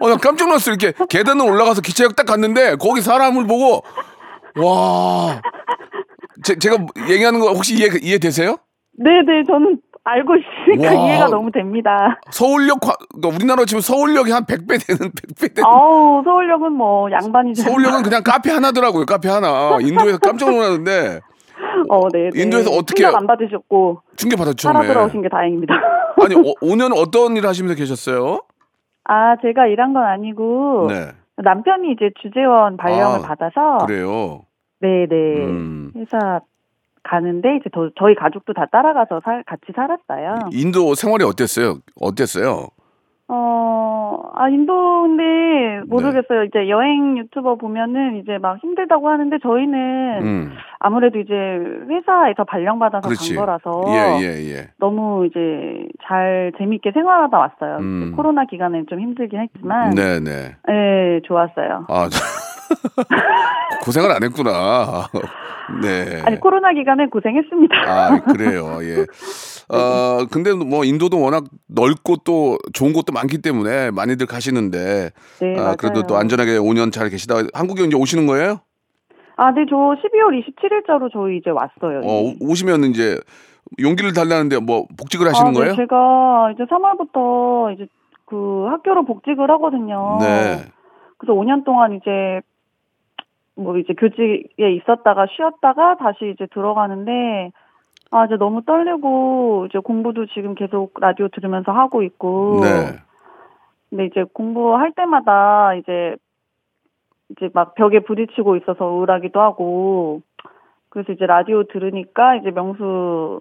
[0.00, 0.70] 어, 나 깜짝 놀랐어.
[0.72, 3.82] 이렇게 계단을 올라가서 기차역 딱 갔는데 거기 사람을 보고
[4.56, 5.40] 와.
[6.44, 6.76] 제, 제가
[7.08, 8.56] 얘기하는 거 혹시 이해 이해 되세요?
[8.98, 11.06] 네네, 저는 알고 있으니까 와.
[11.08, 12.18] 이해가 너무 됩니다.
[12.30, 17.62] 서울역 과- 그러니까 우리나라 치면 서울역이 한 100배 되는 100배 되는 아우, 서울역은 뭐 양반이죠.
[17.62, 19.04] 서울역은 그냥 카페 하나더라고요.
[19.06, 19.76] 카페 하나.
[19.80, 21.20] 인도에서 깜짝 놀랐는데
[21.88, 22.30] 어, 네.
[22.32, 22.42] 네.
[22.42, 24.68] 인도에서 어떻게- 충격 안 받으셨고 충격 받았죠.
[24.68, 24.82] 살아.
[24.86, 25.74] 돌아오신 게 다행입니다.
[26.22, 28.40] 아니 어, 5년 어떤 일 하시면서 계셨어요?
[29.04, 31.12] 아, 제가 일한 건 아니고 네.
[31.36, 34.42] 남편이 이제 주재원 발령을 아, 받아서 그래요.
[34.80, 35.44] 네, 네.
[35.44, 35.92] 음.
[35.96, 36.40] 회사
[37.02, 40.48] 가는데 이제 더, 저희 가족도 다 따라가서 살, 같이 살았어요.
[40.52, 41.76] 인도 생활이 어땠어요?
[42.00, 42.66] 어땠어요?
[43.28, 45.80] 어, 아, 인도 근데 네.
[45.86, 46.44] 모르겠어요.
[46.44, 49.78] 이제 여행 유튜버 보면은 이제 막 힘들다고 하는데 저희는
[50.22, 50.52] 음.
[50.86, 53.34] 아무래도 이제 회사에서 발령받아서 그렇지.
[53.34, 54.68] 간 거라서 예, 예, 예.
[54.78, 57.78] 너무 이제 잘 재밌게 생활하다 왔어요.
[57.80, 58.12] 음.
[58.14, 60.54] 코로나 기간엔 좀 힘들긴 했지만 네, 네.
[60.68, 61.86] 네, 좋았어요.
[61.88, 62.20] 아, 저-
[63.82, 65.08] 고생을 안 했구나.
[65.82, 66.22] 네.
[66.24, 67.76] 아니 코로나 기간에 고생했습니다.
[67.84, 68.78] 아, 그래요.
[68.82, 69.04] 예.
[69.76, 75.62] 어, 근데 뭐 인도도 워낙 넓고 또 좋은 곳도 많기 때문에 많이들 가시는데 네, 아,
[75.62, 75.76] 맞아요.
[75.76, 78.60] 그래도 또 안전하게 5년 잘 계시다 한국에 이제 오시는 거예요?
[79.36, 82.00] 아, 네, 저 12월 27일자로 저희 이제 왔어요.
[82.04, 83.18] 어, 오- 오시면 이제
[83.80, 85.74] 용기를 달라는데 뭐 복직을 하시는 아, 네, 거예요?
[85.76, 87.86] 제가 이제 3월부터 이제
[88.24, 90.18] 그 학교로 복직을 하거든요.
[90.20, 90.64] 네.
[91.18, 92.40] 그래서 5년 동안 이제
[93.54, 97.52] 뭐 이제 교직에 있었다가 쉬었다가 다시 이제 들어가는데
[98.10, 102.98] 아 이제 너무 떨리고 이제 공부도 지금 계속 라디오 들으면서 하고 있고 네.
[103.90, 106.16] 근데 이제 공부할 때마다 이제
[107.30, 110.22] 이제 막 벽에 부딪히고 있어서 우울하기도 하고
[110.88, 113.40] 그래서 이제 라디오 들으니까 이제 명수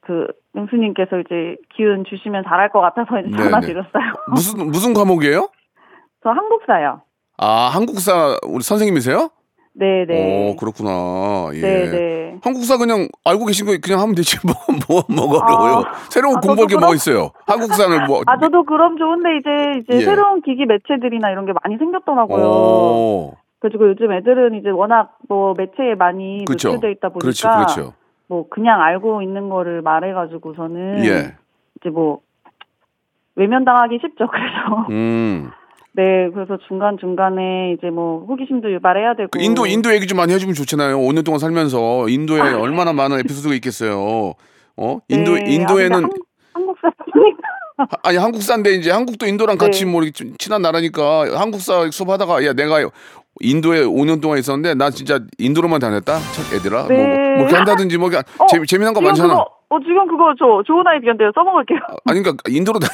[0.00, 3.68] 그 명수님께서 이제 기운 주시면 잘할 것 같아서 이제 네, 전화 네.
[3.68, 4.12] 드렸어요.
[4.28, 5.48] 무슨 무슨 과목이에요?
[6.22, 7.02] 저 한국사요.
[7.38, 9.30] 아, 한국사 우리 선생님이세요?
[9.72, 10.50] 네네.
[10.52, 11.50] 오, 그렇구나.
[11.54, 11.60] 예.
[11.60, 12.38] 네네.
[12.42, 14.54] 한국사 그냥 알고 계신 거 그냥 하면 되지 뭐,
[14.88, 15.84] 뭐 뭐가 어려워요.
[15.86, 17.30] 아, 새로운 아, 공부할 게 그럼- 있어요.
[17.46, 20.00] 한국사를 뭐 아 저도 그럼 좋은데 이제 이제 예.
[20.04, 22.44] 새로운 기기 매체들이나 이런 게 많이 생겼더라고요.
[22.44, 23.34] 오.
[23.60, 26.68] 그래가지고 요즘 애들은 이제 워낙 뭐 매체에 많이 그렇죠.
[26.68, 27.48] 노출돼 있다 보니까 그렇죠.
[27.48, 27.92] 그렇죠.
[28.26, 31.34] 뭐 그냥 알고 있는 거를 말해가지고서는 예.
[31.80, 32.20] 이제 뭐
[33.36, 34.26] 외면당하기 쉽죠.
[34.28, 35.50] 그래서 음.
[35.92, 40.32] 네 그래서 중간 중간에 이제 뭐 호기심도 유발해야 되고 그 인도 인도 얘기 좀 많이
[40.32, 40.98] 해주면 좋잖아요.
[40.98, 44.34] 5년 동안 살면서 인도에 얼마나 많은 에피소드가 있겠어요.
[44.76, 44.98] 어?
[45.08, 46.16] 인도 네, 인도에는 아, 근데
[46.54, 47.42] 한, 한국 사람이니까
[47.78, 49.90] 하- 아니 한국사인데 이제 한국도 인도랑 같이 네.
[49.90, 52.78] 뭐 이렇게 좀 친한 나라니까 한국사 수업하다가 야 내가
[53.40, 57.16] 인도에 5년 동안 있었는데 나 진짜 인도로만 다녔다 참 애들아 뭐, 뭐, 네.
[57.30, 59.28] 뭐 이렇게 한다든지 뭐 이렇게 어, 재미, 재미난 거 많잖아.
[59.28, 61.32] 그거, 어 지금 그거 저 좋은 아이디어인데요.
[61.34, 61.78] 써먹을게요.
[62.06, 62.92] 아니 그러니까 인도로 다니.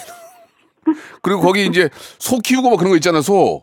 [1.22, 3.62] 그리고 거기 이제 소 키우고 막 그런 거 있잖아 소.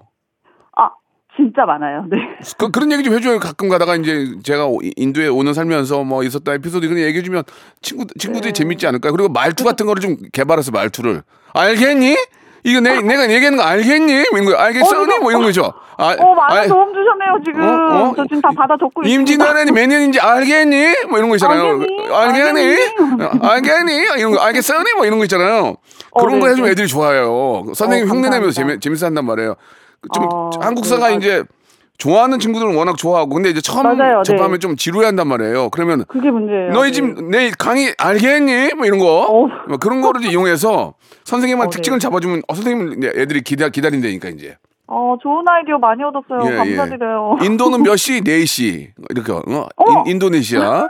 [0.77, 0.89] 아
[1.35, 2.05] 진짜 많아요.
[2.09, 2.17] 네.
[2.57, 3.39] 그, 그런 얘기 좀 해줘요.
[3.39, 7.43] 가끔 가다가 이제 제가 오- 인도에 오는 살면서 뭐 있었다 에피소드 그런 얘기해주면
[7.81, 8.53] 친구 친구들이 네.
[8.53, 9.11] 재밌지 않을까요?
[9.13, 12.17] 그리고 말투 같은 거를 좀 개발해서 말투를 알겠니?
[12.65, 14.13] 이거 내 내가 얘기하는 거 알겠니?
[14.31, 15.19] 뭐 이런 거 알겠어니?
[15.19, 15.73] 뭐 이런 거죠.
[15.97, 17.61] 아, 어 많은 알- 도움 주셨네요 지금.
[17.61, 18.07] 어?
[18.09, 18.13] 어?
[18.15, 19.19] 저 지금 다 받아 적고 있습니다.
[19.19, 21.05] 임진왜란이 몇 년인지 알겠니?
[21.09, 21.61] 뭐 이런 거 있잖아요.
[21.71, 22.07] 알겠니?
[22.09, 22.59] 알겠니?
[22.61, 23.37] 알겠니?
[23.41, 23.93] 어, 알겠니?
[24.17, 24.93] 이런 거 알겠어니?
[24.95, 25.75] 뭐 이런 거 있잖아요.
[26.13, 26.71] 어, 그런 거 네, 해주면 네.
[26.71, 27.63] 애들이 좋아해요.
[27.73, 28.51] 선생님 어, 흉내내면서.
[28.51, 29.55] 재미, 재밌어 한단 말이에요.
[30.13, 31.43] 좀 어, 한국사가 네, 이제
[31.97, 34.23] 좋아하는 친구들은 워낙 좋아하고 근데 이제 처음 맞아요, 네.
[34.23, 35.69] 접하면 좀 지루해 한단 말이에요.
[35.69, 36.71] 그러면 그게 문제예요.
[36.73, 36.93] 너희 네.
[36.93, 38.73] 집내 강의 알겠니?
[38.73, 39.25] 뭐 이런 거.
[39.25, 39.47] 어.
[39.67, 42.03] 뭐 그런 거를 이용해서 선생님한 어, 특징을 네.
[42.03, 44.57] 잡아주면 어, 선생님 애들이 기다 기다린다니까 이제.
[44.85, 46.51] 어 좋은 아이디어 많이 얻었어요.
[46.51, 47.37] 예, 감사드려요.
[47.41, 47.45] 예.
[47.47, 48.21] 인도는 몇 시?
[48.21, 48.89] 4시.
[49.09, 49.67] 이렇게, 어?
[49.77, 50.03] 어머!
[50.05, 50.87] 인, 도네시아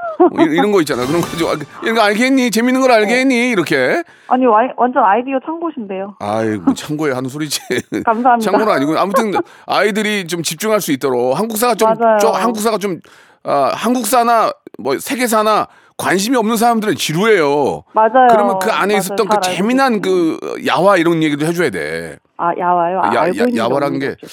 [0.51, 1.05] 이런 거 있잖아.
[1.05, 1.53] 그런 거 좀, 아,
[1.83, 2.49] 이런 거 알겠니?
[2.49, 3.51] 재밌는 걸 알겠니?
[3.51, 4.03] 이렇게.
[4.27, 6.15] 아니 와, 완전 아이디어 창고신데요.
[6.19, 7.59] 아이고, 참고에 하는 소리지.
[8.03, 8.39] 감사합니다.
[8.39, 8.97] 참고는 아니고.
[8.97, 9.31] 아무튼
[9.67, 11.93] 아이들이 좀 집중할 수 있도록 한국사가 좀.
[12.19, 12.99] 좀 한국사가 좀,
[13.43, 17.83] 아, 한국사나 뭐 세계사나 관심이 없는 사람들은 지루해요.
[17.93, 18.27] 맞아요.
[18.31, 18.95] 그러면 그 안에.
[18.97, 20.01] 있었던 잘그 재미난.
[20.01, 22.17] 그 야화 이런 얘기도 해줘야 돼.
[22.37, 22.99] 아 야와요.
[23.03, 24.27] 아, 야- 알고 야- 야와라는 게게 없죠.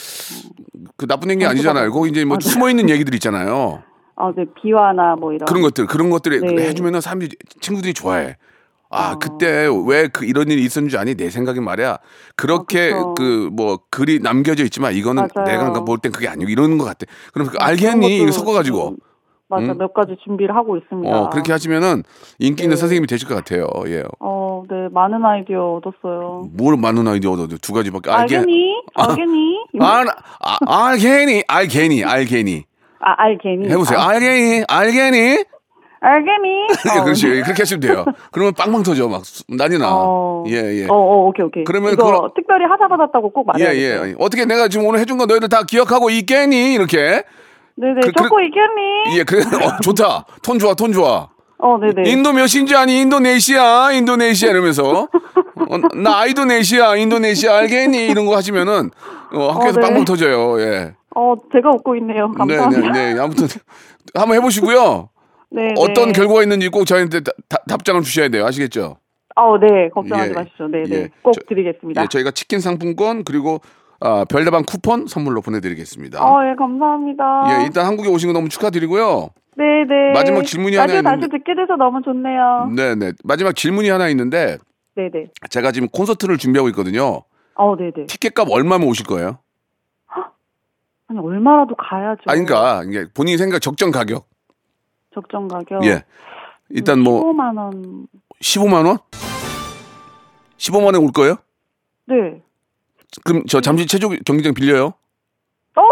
[0.97, 1.91] 그 나쁜 얘기 아니잖아요.
[1.93, 2.51] 거기 이제 뭐 맞아요.
[2.51, 3.83] 숨어 있는 얘기들 있잖아요.
[4.17, 5.47] 아, 네 비화나 뭐 이런.
[5.47, 6.69] 그런 것들 그런 것들을 네.
[6.69, 8.37] 해주면은 사람들이 친구들이 좋아해.
[8.93, 9.19] 아 어.
[9.21, 11.99] 그때 왜 그 이런 일이 있었는지 아니 내 생각엔 말이야
[12.35, 13.51] 그렇게 어, 그쵸.
[13.55, 15.47] 그뭐 글이 남겨져 있지만 이거는 맞아요.
[15.49, 17.07] 내가 볼 땐 그게 아니고 이러는 것 같아.
[17.33, 18.97] 그럼 그 그런 알겠니 이거 섞어가지고 좀,
[19.51, 19.79] 맞아 응?
[19.79, 21.11] 몇 가지 준비를 하고 있습니다.
[21.15, 22.05] 어 그렇게 하시면은
[22.39, 22.81] 인기 있는 네.
[22.81, 23.67] 선생님이 되실 것 같아요.
[23.89, 24.05] 예.
[24.21, 26.49] 어, 네 많은 아이디어 얻었어요.
[26.57, 28.83] 뭘 많은 아이디어 얻어 두 가지밖에 알게 알겠니?
[28.95, 29.57] 알겠니?
[29.81, 32.65] 알 아, 알겠니 알겠니 알겠니
[33.01, 33.69] 아, 알겠니?
[33.69, 33.99] 해보세요.
[33.99, 35.45] 아, 알겠니 알겠니
[36.03, 36.49] 알겠니?
[36.95, 37.05] 예, 어.
[37.05, 37.27] 그렇지.
[37.43, 38.05] 그렇게 하시면 돼요.
[38.33, 39.07] 그러면 빵빵 터져.
[39.09, 39.89] 막 수- 난리 나.
[39.93, 40.45] 어.
[40.49, 40.87] 예, 예.
[40.89, 41.65] 어, 어, 오케이, 오케이.
[41.65, 44.09] 그러면 이거 그거- 특별히 하자 받았다고 꼭 예, 말해야겠어요.
[44.11, 44.15] 예.
[44.19, 46.73] 어떻게 내가 지금 오늘 해준 거 너희들 다 기억하고 있겠니?
[46.73, 47.25] 이렇게.
[47.81, 49.19] 네네, 그- 좋고 있겠니?
[49.19, 49.41] 예, 그래.
[49.41, 50.27] 어, 좋다.
[50.43, 51.29] 톤 좋아, 톤 좋아.
[51.59, 52.11] 어, 네네.
[52.11, 53.01] 인도 몇인지 아니?
[53.01, 55.09] 인도네시아, 인도네시아 이러면서.
[55.69, 58.07] 어, 나 아이도네시아, 인도네시아 알겠니?
[58.09, 58.91] 이런 거 하시면은
[59.33, 59.87] 어, 학교에서 어, 네.
[59.87, 60.61] 빵빵 터져요.
[60.61, 60.95] 예.
[61.15, 62.29] 어, 제가 웃고 있네요.
[62.47, 62.93] 네, 감사합니다.
[62.93, 63.21] 네, 네.
[63.21, 63.47] 아무튼
[64.15, 65.09] 한번 해보시고요.
[65.53, 66.13] 네, 어떤 네.
[66.13, 68.47] 결과가 있는지 꼭 저희한테 다- 다- 답장을 주셔야 돼요.
[68.47, 68.97] 아시겠죠?
[69.37, 70.69] 어, 네, 걱정하지 예, 마십시오.
[70.69, 70.97] 네, 네.
[70.97, 71.09] 예.
[71.23, 72.03] 꼭 저- 드리겠습니다.
[72.03, 73.61] 예, 저희가 치킨 상품권 그리고
[74.01, 76.25] 아, 별다방 쿠폰 선물로 보내드리겠습니다.
[76.25, 77.25] 어, 예, 감사합니다.
[77.61, 79.29] 예, 일단 한국에 오신 거 너무 축하드리고요.
[79.57, 80.13] 네, 네.
[80.15, 82.71] 마지막 질문이 하나 라디오 다시 있는데- 듣게 돼서 너무 좋네요.
[82.75, 83.13] 네, 네.
[83.25, 84.57] 마지막 질문이 하나 있는데
[84.97, 85.27] 네, 네.
[85.51, 87.23] 제가 지금 콘서트를 준비하고 있거든요.
[87.57, 88.07] 어, 네, 네.
[88.07, 89.39] 티켓값 얼마면 오실 거예요?
[91.09, 92.23] 아니, 얼마라도 가야죠.
[92.27, 94.29] 아니, 그러니까 이게 본인이 생각 적정 가격.
[95.13, 95.85] 적정 가격.
[95.85, 96.05] 예.
[96.71, 98.07] 일단 뭐 15만 원.
[98.41, 98.99] 15만 원?
[100.57, 101.35] 15만 원에 올 거예요?
[102.07, 102.41] 네.
[103.25, 104.93] 그럼 저 잠시 체조 경기장 빌려요?
[105.77, 105.83] 어?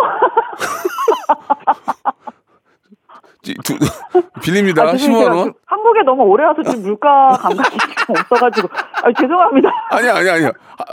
[3.42, 3.78] 지- 두-
[4.42, 4.83] 빌립니다.
[4.83, 5.26] 아, 죄송해요.
[5.28, 5.44] 15만 원?
[5.46, 7.76] 제가 한국에 너무 오래 와서 지금 물가 감각이
[8.07, 8.68] 좀 없어가지고.
[8.72, 9.68] 아, 죄송합니다.
[9.90, 10.52] 아니 아니 아니요.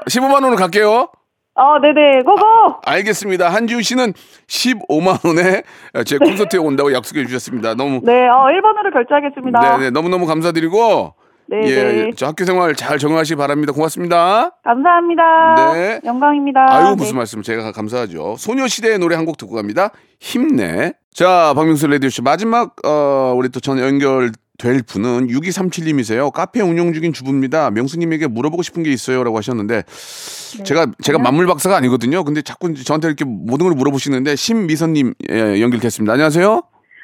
[0.10, 1.10] 15만 원으로 갈게요.
[1.58, 2.24] 아, 네네.
[2.26, 2.82] 고고!
[2.86, 3.48] 알겠습니다.
[3.48, 4.12] 한지우 씨는
[4.48, 5.64] 15만 원에
[6.06, 7.76] 제 콘서트에 온다고 약속해 주셨습니다.
[7.76, 9.78] 너무 네, 어, 1번으로 결제하겠습니다.
[9.78, 11.14] 네네 너무 너무 감사드리고
[11.48, 11.98] 네, 예, 네.
[12.08, 13.72] 예, 저 학교 생활 잘 적응하시기 바랍니다.
[13.74, 14.52] 고맙습니다.
[14.64, 15.74] 감사합니다.
[15.74, 16.02] 네.
[16.04, 16.66] 영광입니다.
[16.70, 17.18] 아유 무슨 네.
[17.18, 18.36] 말씀 제가 감사하죠.
[18.38, 19.90] 소녀시대의 노래 한 곡 듣고 갑니다.
[20.20, 20.94] 힘내.
[21.14, 26.32] 자 박명수 레디오 씨 마지막 어, 우리 또 전 연결 될 분은 6237님이세요.
[26.32, 27.72] 카페 운영 중인 주부입니다.
[27.72, 30.64] 명수님에게 물어보고 싶은 게 있어요라고 하셨는데 네.
[30.64, 32.24] 제가 제가 만물 박사가 아니거든요.
[32.24, 36.14] 근데 자꾸 저한테 이렇게 모든 걸 물어보시는데 신미선님 예, 연결됐습니다.
[36.14, 36.62] 안녕하세요.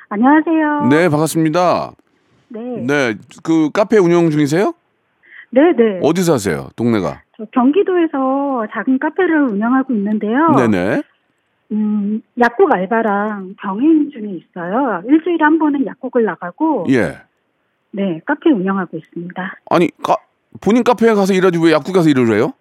[0.10, 0.88] 안녕하세요.
[0.89, 1.91] 네 반갑습니다.
[2.53, 2.59] 네.
[2.85, 4.73] 네 그 카페 운영 중이세요?
[5.51, 5.99] 네, 네.
[6.01, 6.69] 어디서 하세요?
[6.75, 7.21] 동네가?
[7.37, 10.49] 저 경기도에서 작은 카페를 운영하고 있는데요.
[10.57, 11.01] 네 네.
[11.71, 15.01] 음, 약국 알바랑 병행 중에 있어요.
[15.07, 17.17] 일주일에 한 번은 약국을 나가고 예.
[17.91, 19.55] 네, 카페 운영하고 있습니다.
[19.69, 20.15] 아니 카,
[20.61, 22.51] 본인 카페에 가서 일하지 왜 약국 가서 일을 해요?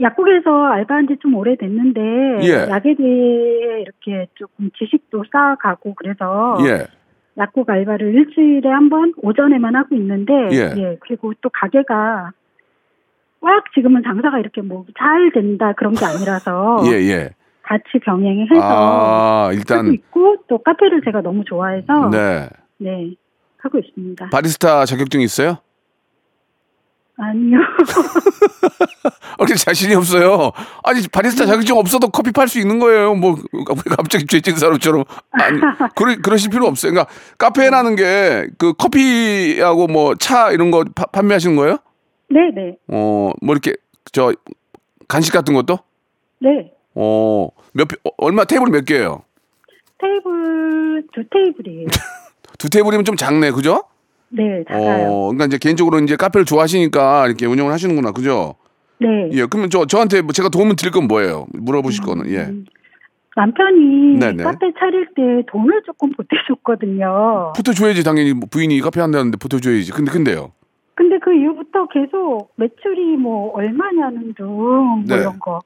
[0.00, 2.00] 약국에서 알바한 지 좀 오래됐는데
[2.42, 2.52] 예.
[2.70, 6.86] 약에 대해 이렇게 조금 지식도 쌓아가고 그래서 예.
[7.38, 10.96] 약국 알바를 일주일에 한 번 오전에만 하고 있는데 예.
[11.00, 12.30] 그리고 또 가게가
[13.40, 17.30] 꽉 지금은 장사가 이렇게 뭐 잘 된다 그런 게 아니라서 예, 예.
[17.62, 23.14] 같이 병행해서 아, 일단 있고 또 카페를 제가 너무 좋아해서 네, 네.
[23.58, 24.28] 하고 있습니다.
[24.30, 25.58] 바리스타 자격증 있어요?
[27.18, 27.58] 아니요.
[29.46, 30.50] 아, 이렇게 자신이 없어요.
[30.82, 33.14] 아니, 바리스타 자격증 없어도 커피 팔 수 있는 거예요.
[33.14, 33.62] 뭐, 왜
[33.96, 35.04] 갑자기 죄진 사람처럼.
[35.30, 35.60] 아니,
[35.94, 36.92] 그러, 그러실 필요 없어요.
[36.92, 41.78] 그러니까, 카페라는 게, 그, 커피하고 뭐, 차 이런 거 파- 판매하시는 거예요?
[42.28, 43.74] 네, 네, 어, 뭐, 이렇게,
[44.12, 44.32] 저,
[45.08, 45.78] 간식 같은 것도?
[46.40, 46.72] 네.
[46.94, 49.22] 어, 몇, 어, 얼마, 테이블 몇 개예요?
[50.00, 51.86] 테이블 두 테이블이에요.
[52.58, 53.84] 두 테이블이면 좀 작네, 그죠?
[54.28, 55.06] 네, 작아요.
[55.08, 58.56] 어, 그러니까 이제 개인적으로 이제 카페를 좋아하시니까 이렇게 운영을 하시는구나, 그죠?
[58.98, 59.30] 네.
[59.32, 61.46] 예, 그러면 저 저한테 뭐 제가 도움을 드릴 건 뭐예요?
[61.52, 62.52] 물어보실 거는 예.
[63.36, 64.42] 남편이 네네.
[64.42, 67.52] 카페 차릴 때 돈을 조금 보태줬거든요.
[67.54, 69.92] 붙어줘야지 당연히 뭐 부인이 카페 한다는데 붙어줘야지.
[69.92, 70.52] 근데 근데요.
[70.94, 75.16] 근데 그 이후부터 계속 매출이 뭐 얼마냐는 둥, 뭐 네.
[75.16, 75.60] 이런 거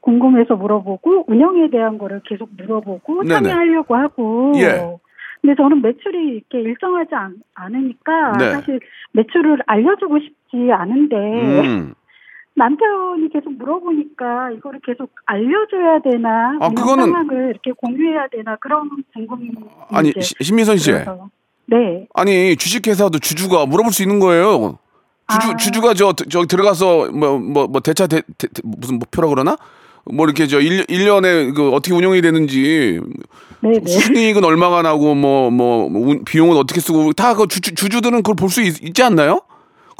[0.00, 3.34] 궁금해서 물어보고 운영에 대한 거를 계속 물어보고 네네.
[3.34, 4.52] 참여하려고 하고.
[4.56, 4.88] 예.
[5.42, 8.52] 근데 저는 매출이 이렇게 일정하지 않, 않으니까 네.
[8.52, 8.80] 사실
[9.12, 11.94] 매출을 알려주고 싶지 않은데 음.
[12.56, 19.50] 남편이 계속 물어보니까 이거를 계속 알려줘야 되나 아, 그거는- 상황을 이렇게 공유해야 되나 그런 궁금이
[19.90, 20.90] 아니 시- 신민선 씨.
[20.92, 21.30] 들어서.
[21.66, 22.06] 네.
[22.14, 24.78] 아니 주식회사도 주주가 물어볼 수 있는 거예요.
[25.30, 25.56] 주주 아.
[25.56, 29.56] 주주가 저 저 들어가서 뭐 뭐 뭐 대차 대, 대- 대- 무슨 목표라 그러나?
[30.04, 33.00] 뭐 이렇게 저 1, 일년에 그 어떻게 운영이 되는지
[33.60, 33.86] 네, 네.
[33.86, 39.02] 순이익은 얼마가 나고 뭐뭐 비용은 어떻게 쓰고 다 그 주주 주주들은 그걸 볼 수 있지
[39.04, 39.42] 않나요?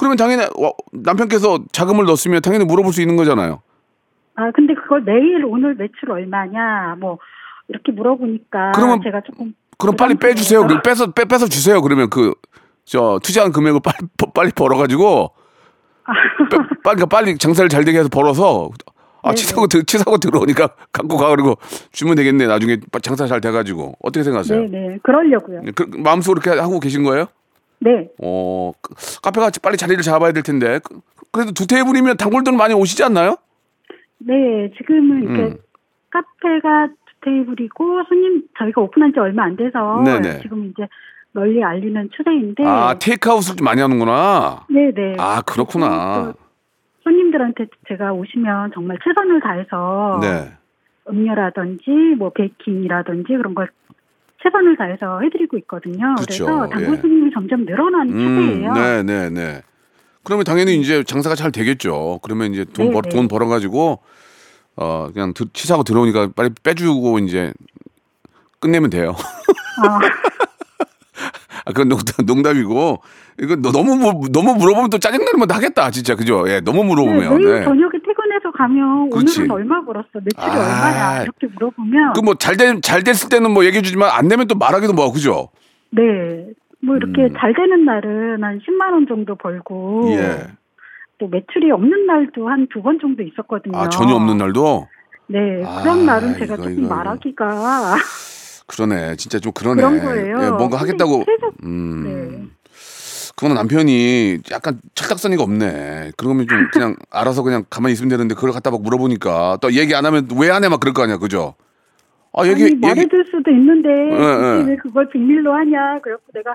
[0.00, 3.60] 그러면 당연히 와, 남편께서 자금을 넣었으면 당연히 물어볼 수 있는 거잖아요.
[4.34, 7.18] 아, 근데 그걸 매일 오늘 매출 얼마냐, 뭐,
[7.68, 8.72] 이렇게 물어보니까.
[8.74, 9.52] 그러면 제가 조금.
[9.78, 10.14] 그럼 빨리.
[10.14, 10.66] 빼주세요.
[10.66, 11.80] 그럼 빼서 빼, 빼서 주세요.
[11.82, 12.32] 그러면 그
[12.86, 15.30] 저 투자한 금액을 빨리 버- 빨리 벌어가지고
[16.50, 18.70] 빼- 빨리 그러니까 빨리 장사를 잘 되게 해서 벌어서
[19.22, 19.32] 아.
[19.32, 21.54] 치사고 들- 치사고 들어오니까 갖고 가 그리고
[21.92, 22.46] 주면 되겠네.
[22.48, 24.62] 나중에 장사 잘 돼가지고 어떻게 생각하세요?
[24.66, 24.98] 네네.
[25.04, 25.60] 그러려고요.
[25.76, 27.26] 그, 마음속으로 그렇게 하고 계신 거예요?
[27.80, 28.08] 네.
[28.22, 31.00] 어 그- 카페가 빨리 자리를 잡아야 될 텐데 그-
[31.32, 33.36] 그래도 두 테이블이면 단골들 많이 오시지 않나요?
[34.18, 35.56] 네, 지금은 이렇게 음.
[36.10, 40.02] 카페가 두 테이블이고, 손님, 저희가 오픈한 지 얼마 안 돼서.
[40.04, 40.40] 네네.
[40.42, 40.86] 지금 이제
[41.32, 42.64] 널리 알리는 추세인데.
[42.66, 44.66] 아 테이크아웃을 좀 많이 하는구나.
[44.68, 45.14] 네 네.
[45.18, 46.34] 아 그렇구나.
[47.04, 50.52] 손님들한테 제가 오시면 정말 최선을 다해서 네.
[51.08, 53.68] 음료라든지 뭐 베이킹이라든지 그런 걸
[54.42, 56.14] 최선을 다해서 해드리고 있거든요.
[56.18, 57.00] 그쵸, 래서 단골 예.
[57.00, 58.72] 손님이 점점 늘어나는 추세예요.
[58.72, 59.62] 네, 네, 네.
[60.22, 62.20] 그러면 당연히 이제 장사가 잘 되겠죠.
[62.22, 63.08] 그러면 이제 돈 네, 벌, 네.
[63.10, 64.00] 돈 벌어가지고
[64.76, 67.52] 어 그냥 드- 치사하고 들어오니까 빨리 빼주고 이제
[68.60, 69.14] 끝내면 돼요.
[69.82, 69.98] 아,
[71.64, 73.02] 아, 그건 농담, 농담이고
[73.42, 76.44] 이거 너- 너무 물- 너무 물어보면 또 짜증 나는 건도 하겠다 진짜 그죠?
[76.48, 77.38] 예, 너무 네, 물어보면.
[77.38, 77.64] 매일 네.
[77.64, 77.92] 저녁에
[78.64, 79.40] 가면 그렇지.
[79.40, 80.58] 오늘은 얼마 벌었어, 매출이 아.
[80.60, 84.92] 얼마냐 이렇게 물어보면 그 뭐 잘된잘 됐을 때는 뭐 얘기해 주지만 안 되면 또 말하기도
[84.92, 85.48] 뭐하고 그죠?
[85.90, 86.02] 네,
[86.82, 87.34] 뭐 이렇게 음.
[87.38, 90.46] 잘 되는 날은 한 10만 원 정도 벌고 예.
[91.18, 93.76] 또 매출이 없는 날도 한 두 번 정도 있었거든요.
[93.78, 94.86] 아 전혀 없는 날도
[95.28, 96.94] 네, 아, 그런 날은 제가 이거, 조금 이거.
[96.94, 97.94] 말하기가
[98.66, 99.16] 그러네.
[99.16, 99.82] 진짜 좀 그러네.
[99.82, 100.36] 그런 거예요.
[100.44, 101.24] 예, 뭔가 하겠다고.
[101.24, 102.04] 계속- 음.
[102.04, 102.46] 네.
[103.40, 106.12] 그거는 남편이 약간 철딱서니가 없네.
[106.18, 110.04] 그러면 좀 그냥 알아서 그냥 가만히 있으면 되는데 그걸 갖다 막 물어보니까 또 얘기 안
[110.04, 111.54] 하면 왜 안 해 막 그럴 거 아니야, 그죠?
[112.34, 114.56] 아 얘기 아니, 얘기 말해줄 수도 있는데 예.
[114.58, 116.54] 굳이 왜 그걸 비밀로 하냐 그래갖고 내가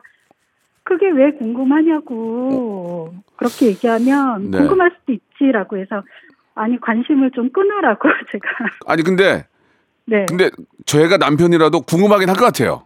[0.84, 4.60] 그게 왜 궁금하냐고 그렇게 얘기하면 네.
[4.60, 6.04] 궁금할 수도 있지라고 해서
[6.54, 8.48] 아니 관심을 좀 끊으라고 제가
[8.86, 9.48] 아니 근데
[10.06, 10.52] 네 근데
[10.86, 12.84] 저희가 남편이라도 궁금하긴 할 것 같아요.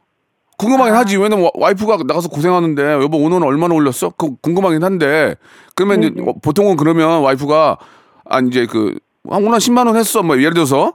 [0.59, 1.17] 궁금하긴 하지.
[1.17, 4.09] 왜냐면 와- 와이프가 나가서 고생하는데 여보 오늘은 얼마나 올렸어?
[4.17, 5.35] 그 궁금하긴 한데
[5.75, 6.29] 그러면 이제 네네.
[6.29, 7.77] 어, 보통은 그러면 와이프가
[8.25, 10.21] 아 이제 그 아, 오늘 10만 원 했어.
[10.21, 10.93] 뭐 예를 들어서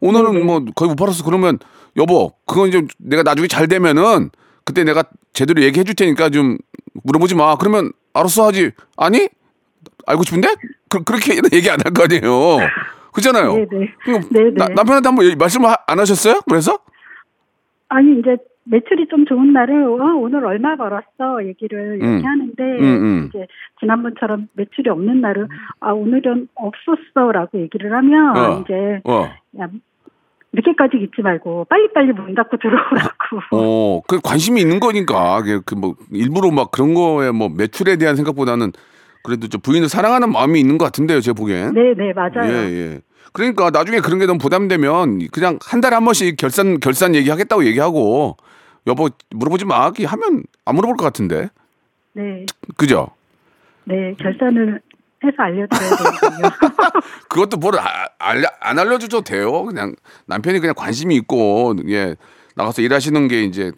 [0.00, 0.44] 오늘은 네네.
[0.44, 1.24] 뭐 거의 못 팔았어.
[1.24, 1.58] 그러면
[1.96, 4.30] 여보 그건 이제 내가 나중에 잘 되면은
[4.64, 5.02] 그때 내가
[5.32, 6.58] 제대로 얘기해 줄 테니까 좀
[7.04, 7.56] 물어보지 마.
[7.56, 8.70] 그러면 알았어 하지.
[8.96, 9.28] 아니?
[10.06, 10.48] 알고 싶은데?
[10.88, 12.58] 그, 그렇게 얘기 안 할 거 아니에요.
[13.12, 13.54] 그렇잖아요.
[13.54, 16.42] 네네 나- 남편한테 한번 말씀 하- 안 하셨어요?
[16.48, 16.78] 그래서?
[17.88, 18.36] 아니 이제
[18.68, 22.16] 매출이 좀 좋은 날은 어, 오늘 얼마 벌었어 얘기를 음.
[22.16, 23.28] 얘기하는데 음, 음.
[23.28, 23.46] 이제
[23.80, 25.48] 지난번처럼 매출이 없는 날은
[25.80, 28.60] 아 오늘은 없었어라고 얘기를 하면 어.
[28.60, 29.30] 이제 어.
[29.60, 29.68] 야,
[30.52, 33.40] 이렇게까지 잊지 말고 빨리빨리 문 닫고 들어오라고.
[33.52, 35.42] 어, 그 관심이 있는 거니까.
[35.66, 38.72] 그뭐 일부러 막 그런 거에 뭐 매출에 대한 생각보다는
[39.22, 41.74] 그래도 좀 부인을 사랑하는 마음이 있는 것 같은데요, 제가 보기엔.
[41.74, 42.50] 네, 네, 맞아요.
[42.50, 43.00] 예, 예.
[43.32, 48.36] 그러니까 나중에 그런 게 너무 부담되면 그냥 한 달에 한 번씩 결산 결산 얘기하겠다고 얘기하고
[48.86, 49.90] 여보 물어보지 마.
[49.90, 51.48] 기 하면 안 물어볼 것 같은데.
[52.12, 52.46] 네,
[52.76, 53.08] 그죠?
[53.84, 54.80] 네, 결산을
[55.24, 56.48] 해서 알려드려야 되거든요.
[57.28, 59.64] 그것도 뭘 아- 알려, 안 알려줘도 돼요.
[59.64, 59.94] 그냥
[60.26, 62.16] 남편이 그냥 관심이 있고 예
[62.54, 63.72] 나가서 일하시는 게 이제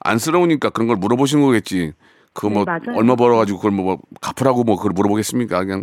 [0.00, 1.92] 안쓰러우니까 그런 걸 물어보시는 거겠지.
[2.32, 2.64] 그거 네, 뭐.
[2.96, 5.64] 얼마 벌어가지고 그걸 뭐, 뭐 갚으라고 뭐 그걸 물어보겠습니까?
[5.64, 5.82] 그냥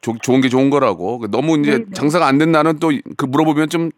[0.00, 1.24] 조- 좋은 게 좋은 거라고.
[1.30, 1.84] 너무 이제 네, 네.
[1.92, 3.90] 장사가 안 된 날은 또 그 물어보면 좀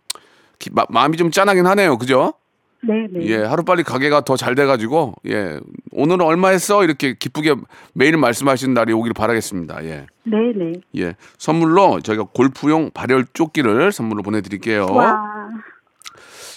[0.59, 1.99] 기- 마, 마음이 좀 짠하긴 하네요.
[1.99, 2.35] 그죠?
[2.83, 3.27] 네, 네.
[3.27, 5.59] 예, 하루 빨리 가게가 더 잘 돼가지고 예
[5.93, 7.55] 오늘은 얼마 했어 이렇게 기쁘게
[7.93, 9.85] 매일 말씀하시는 날이 오기를 바라겠습니다.
[9.85, 10.07] 예.
[10.25, 10.73] 네, 네.
[10.97, 14.87] 예, 선물로 저희가 골프용 발열 조끼를 선물로 보내드릴게요.
[14.91, 15.23] 와,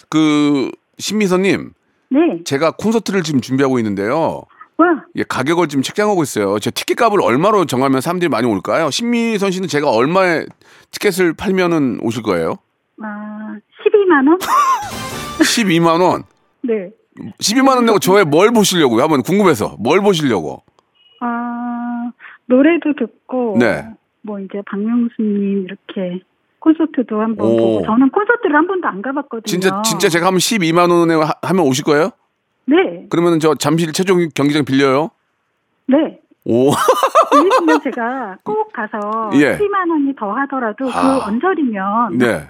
[0.09, 1.73] 그 신미선님,
[2.11, 4.43] 네, 제가 콘서트를 지금 준비하고 있는데요.
[4.77, 6.57] 와, 예, 가격을 지금 책정하고 있어요.
[6.59, 8.89] 제 티켓 값을 얼마로 정하면 사람들이 많이 올까요?
[8.91, 10.45] 신미선 씨는 제가 얼마에
[10.91, 12.55] 티켓을 팔면은 오실 거예요?
[13.03, 13.32] 아,
[14.03, 14.39] 12만 원?
[15.39, 16.23] 12만 원.
[16.63, 16.89] 네.
[17.39, 19.01] 12만 원 내고 저에 뭘 보시려고요?
[19.03, 20.63] 한번 궁금해서 뭘 보시려고?
[21.19, 22.11] 아,
[22.45, 23.85] 노래도 듣고, 네.
[24.21, 26.21] 뭐 이제 박명수님 이렇게
[26.59, 27.57] 콘서트도 한번 오.
[27.57, 29.43] 보고, 저는 콘서트를 한 번도 안 가봤거든요.
[29.45, 32.09] 진짜 진짜 제가 하면 12만 원에 하- 하면 오실 거예요?
[32.65, 35.09] 네, 그러면 저 잠실 최종 경기장 빌려요?
[35.87, 36.19] 네.
[36.45, 36.71] 오.
[37.31, 39.57] 빌리시면 제가 꼭 가서 예.
[39.57, 41.01] 12만 원이 더 하더라도 아.
[41.19, 42.49] 그 언저리면 네.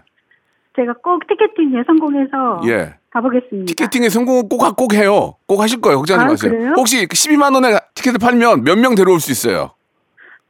[0.76, 2.96] 제가 꼭 티켓팅에 성공해서 예.
[3.12, 3.66] 가보겠습니다.
[3.68, 5.36] 티켓팅에 성공 꼭, 하- 꼭 해요.
[5.48, 5.98] 꼭 하실 거예요.
[6.00, 6.52] 걱정하지 아, 마세요.
[6.52, 6.74] 그래요?
[6.76, 9.72] 혹시 12만 원에 티켓을 팔면 몇 명 데려올 수 있어요?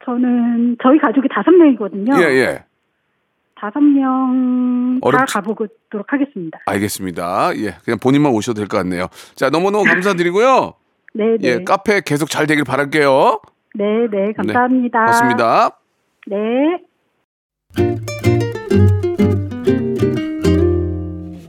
[0.05, 2.15] 저는 저희 가족이 다섯 명이거든요.
[2.21, 2.63] 예, 예.
[3.55, 6.59] 다섯 명 다 가보도록 하겠습니다.
[6.65, 7.51] 알겠습니다.
[7.57, 7.75] 예.
[7.83, 9.07] 그냥 본인만 오셔도 될 것 같네요.
[9.35, 10.73] 자, 너무너무 감사드리고요.
[11.15, 11.47] 네, 네.
[11.49, 13.39] 예, 카페 계속 잘 되길 바랄게요.
[13.75, 14.99] 네, 네, 감사합니다.
[14.99, 15.69] 고맙습니다.
[16.27, 18.03] 네.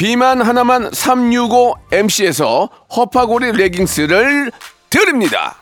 [0.00, 4.50] 비만 하나만 365MC에서 허파고리 레깅스를
[4.88, 5.56] 드립니다.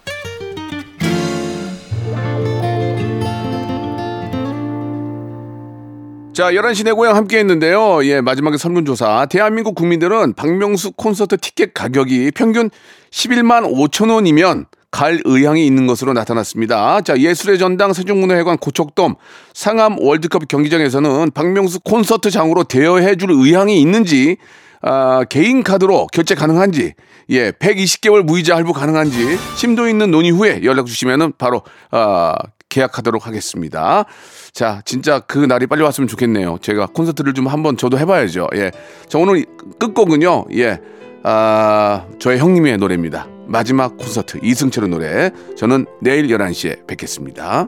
[6.32, 8.04] 자, 11시 내 고향 함께 했는데요.
[8.04, 9.26] 예, 마지막에 설문조사.
[9.26, 12.70] 대한민국 국민들은 박명수 콘서트 티켓 가격이 평균
[13.10, 17.02] 11만 5천 원이면 갈 의향이 있는 것으로 나타났습니다.
[17.02, 19.16] 자, 예술의 전당 세종문화회관 고척돔
[19.52, 24.36] 상암 월드컵 경기장에서는 박명수 콘서트장으로 대여해 줄 의향이 있는지
[24.80, 26.94] 아, 개인 카드로 결제 가능한지,
[27.30, 32.34] 예, 120개월 무이자 할부 가능한지 심도 있는 논의 후에 연락 주시면은 바로 아,
[32.68, 34.04] 계약하도록 하겠습니다.
[34.52, 36.58] 자, 진짜 그 날이 빨리 왔으면 좋겠네요.
[36.60, 38.48] 제가 콘서트를 좀 한번 저도 해봐야죠.
[38.54, 38.70] 예,
[39.08, 39.44] 자 오늘
[39.78, 40.78] 끝곡은요, 예,
[41.22, 43.26] 아, 저의 형님의 노래입니다.
[43.46, 45.30] 마지막 콘서트 이승철의 노래.
[45.56, 47.66] 저는 내일 11시에 뵙겠습니다.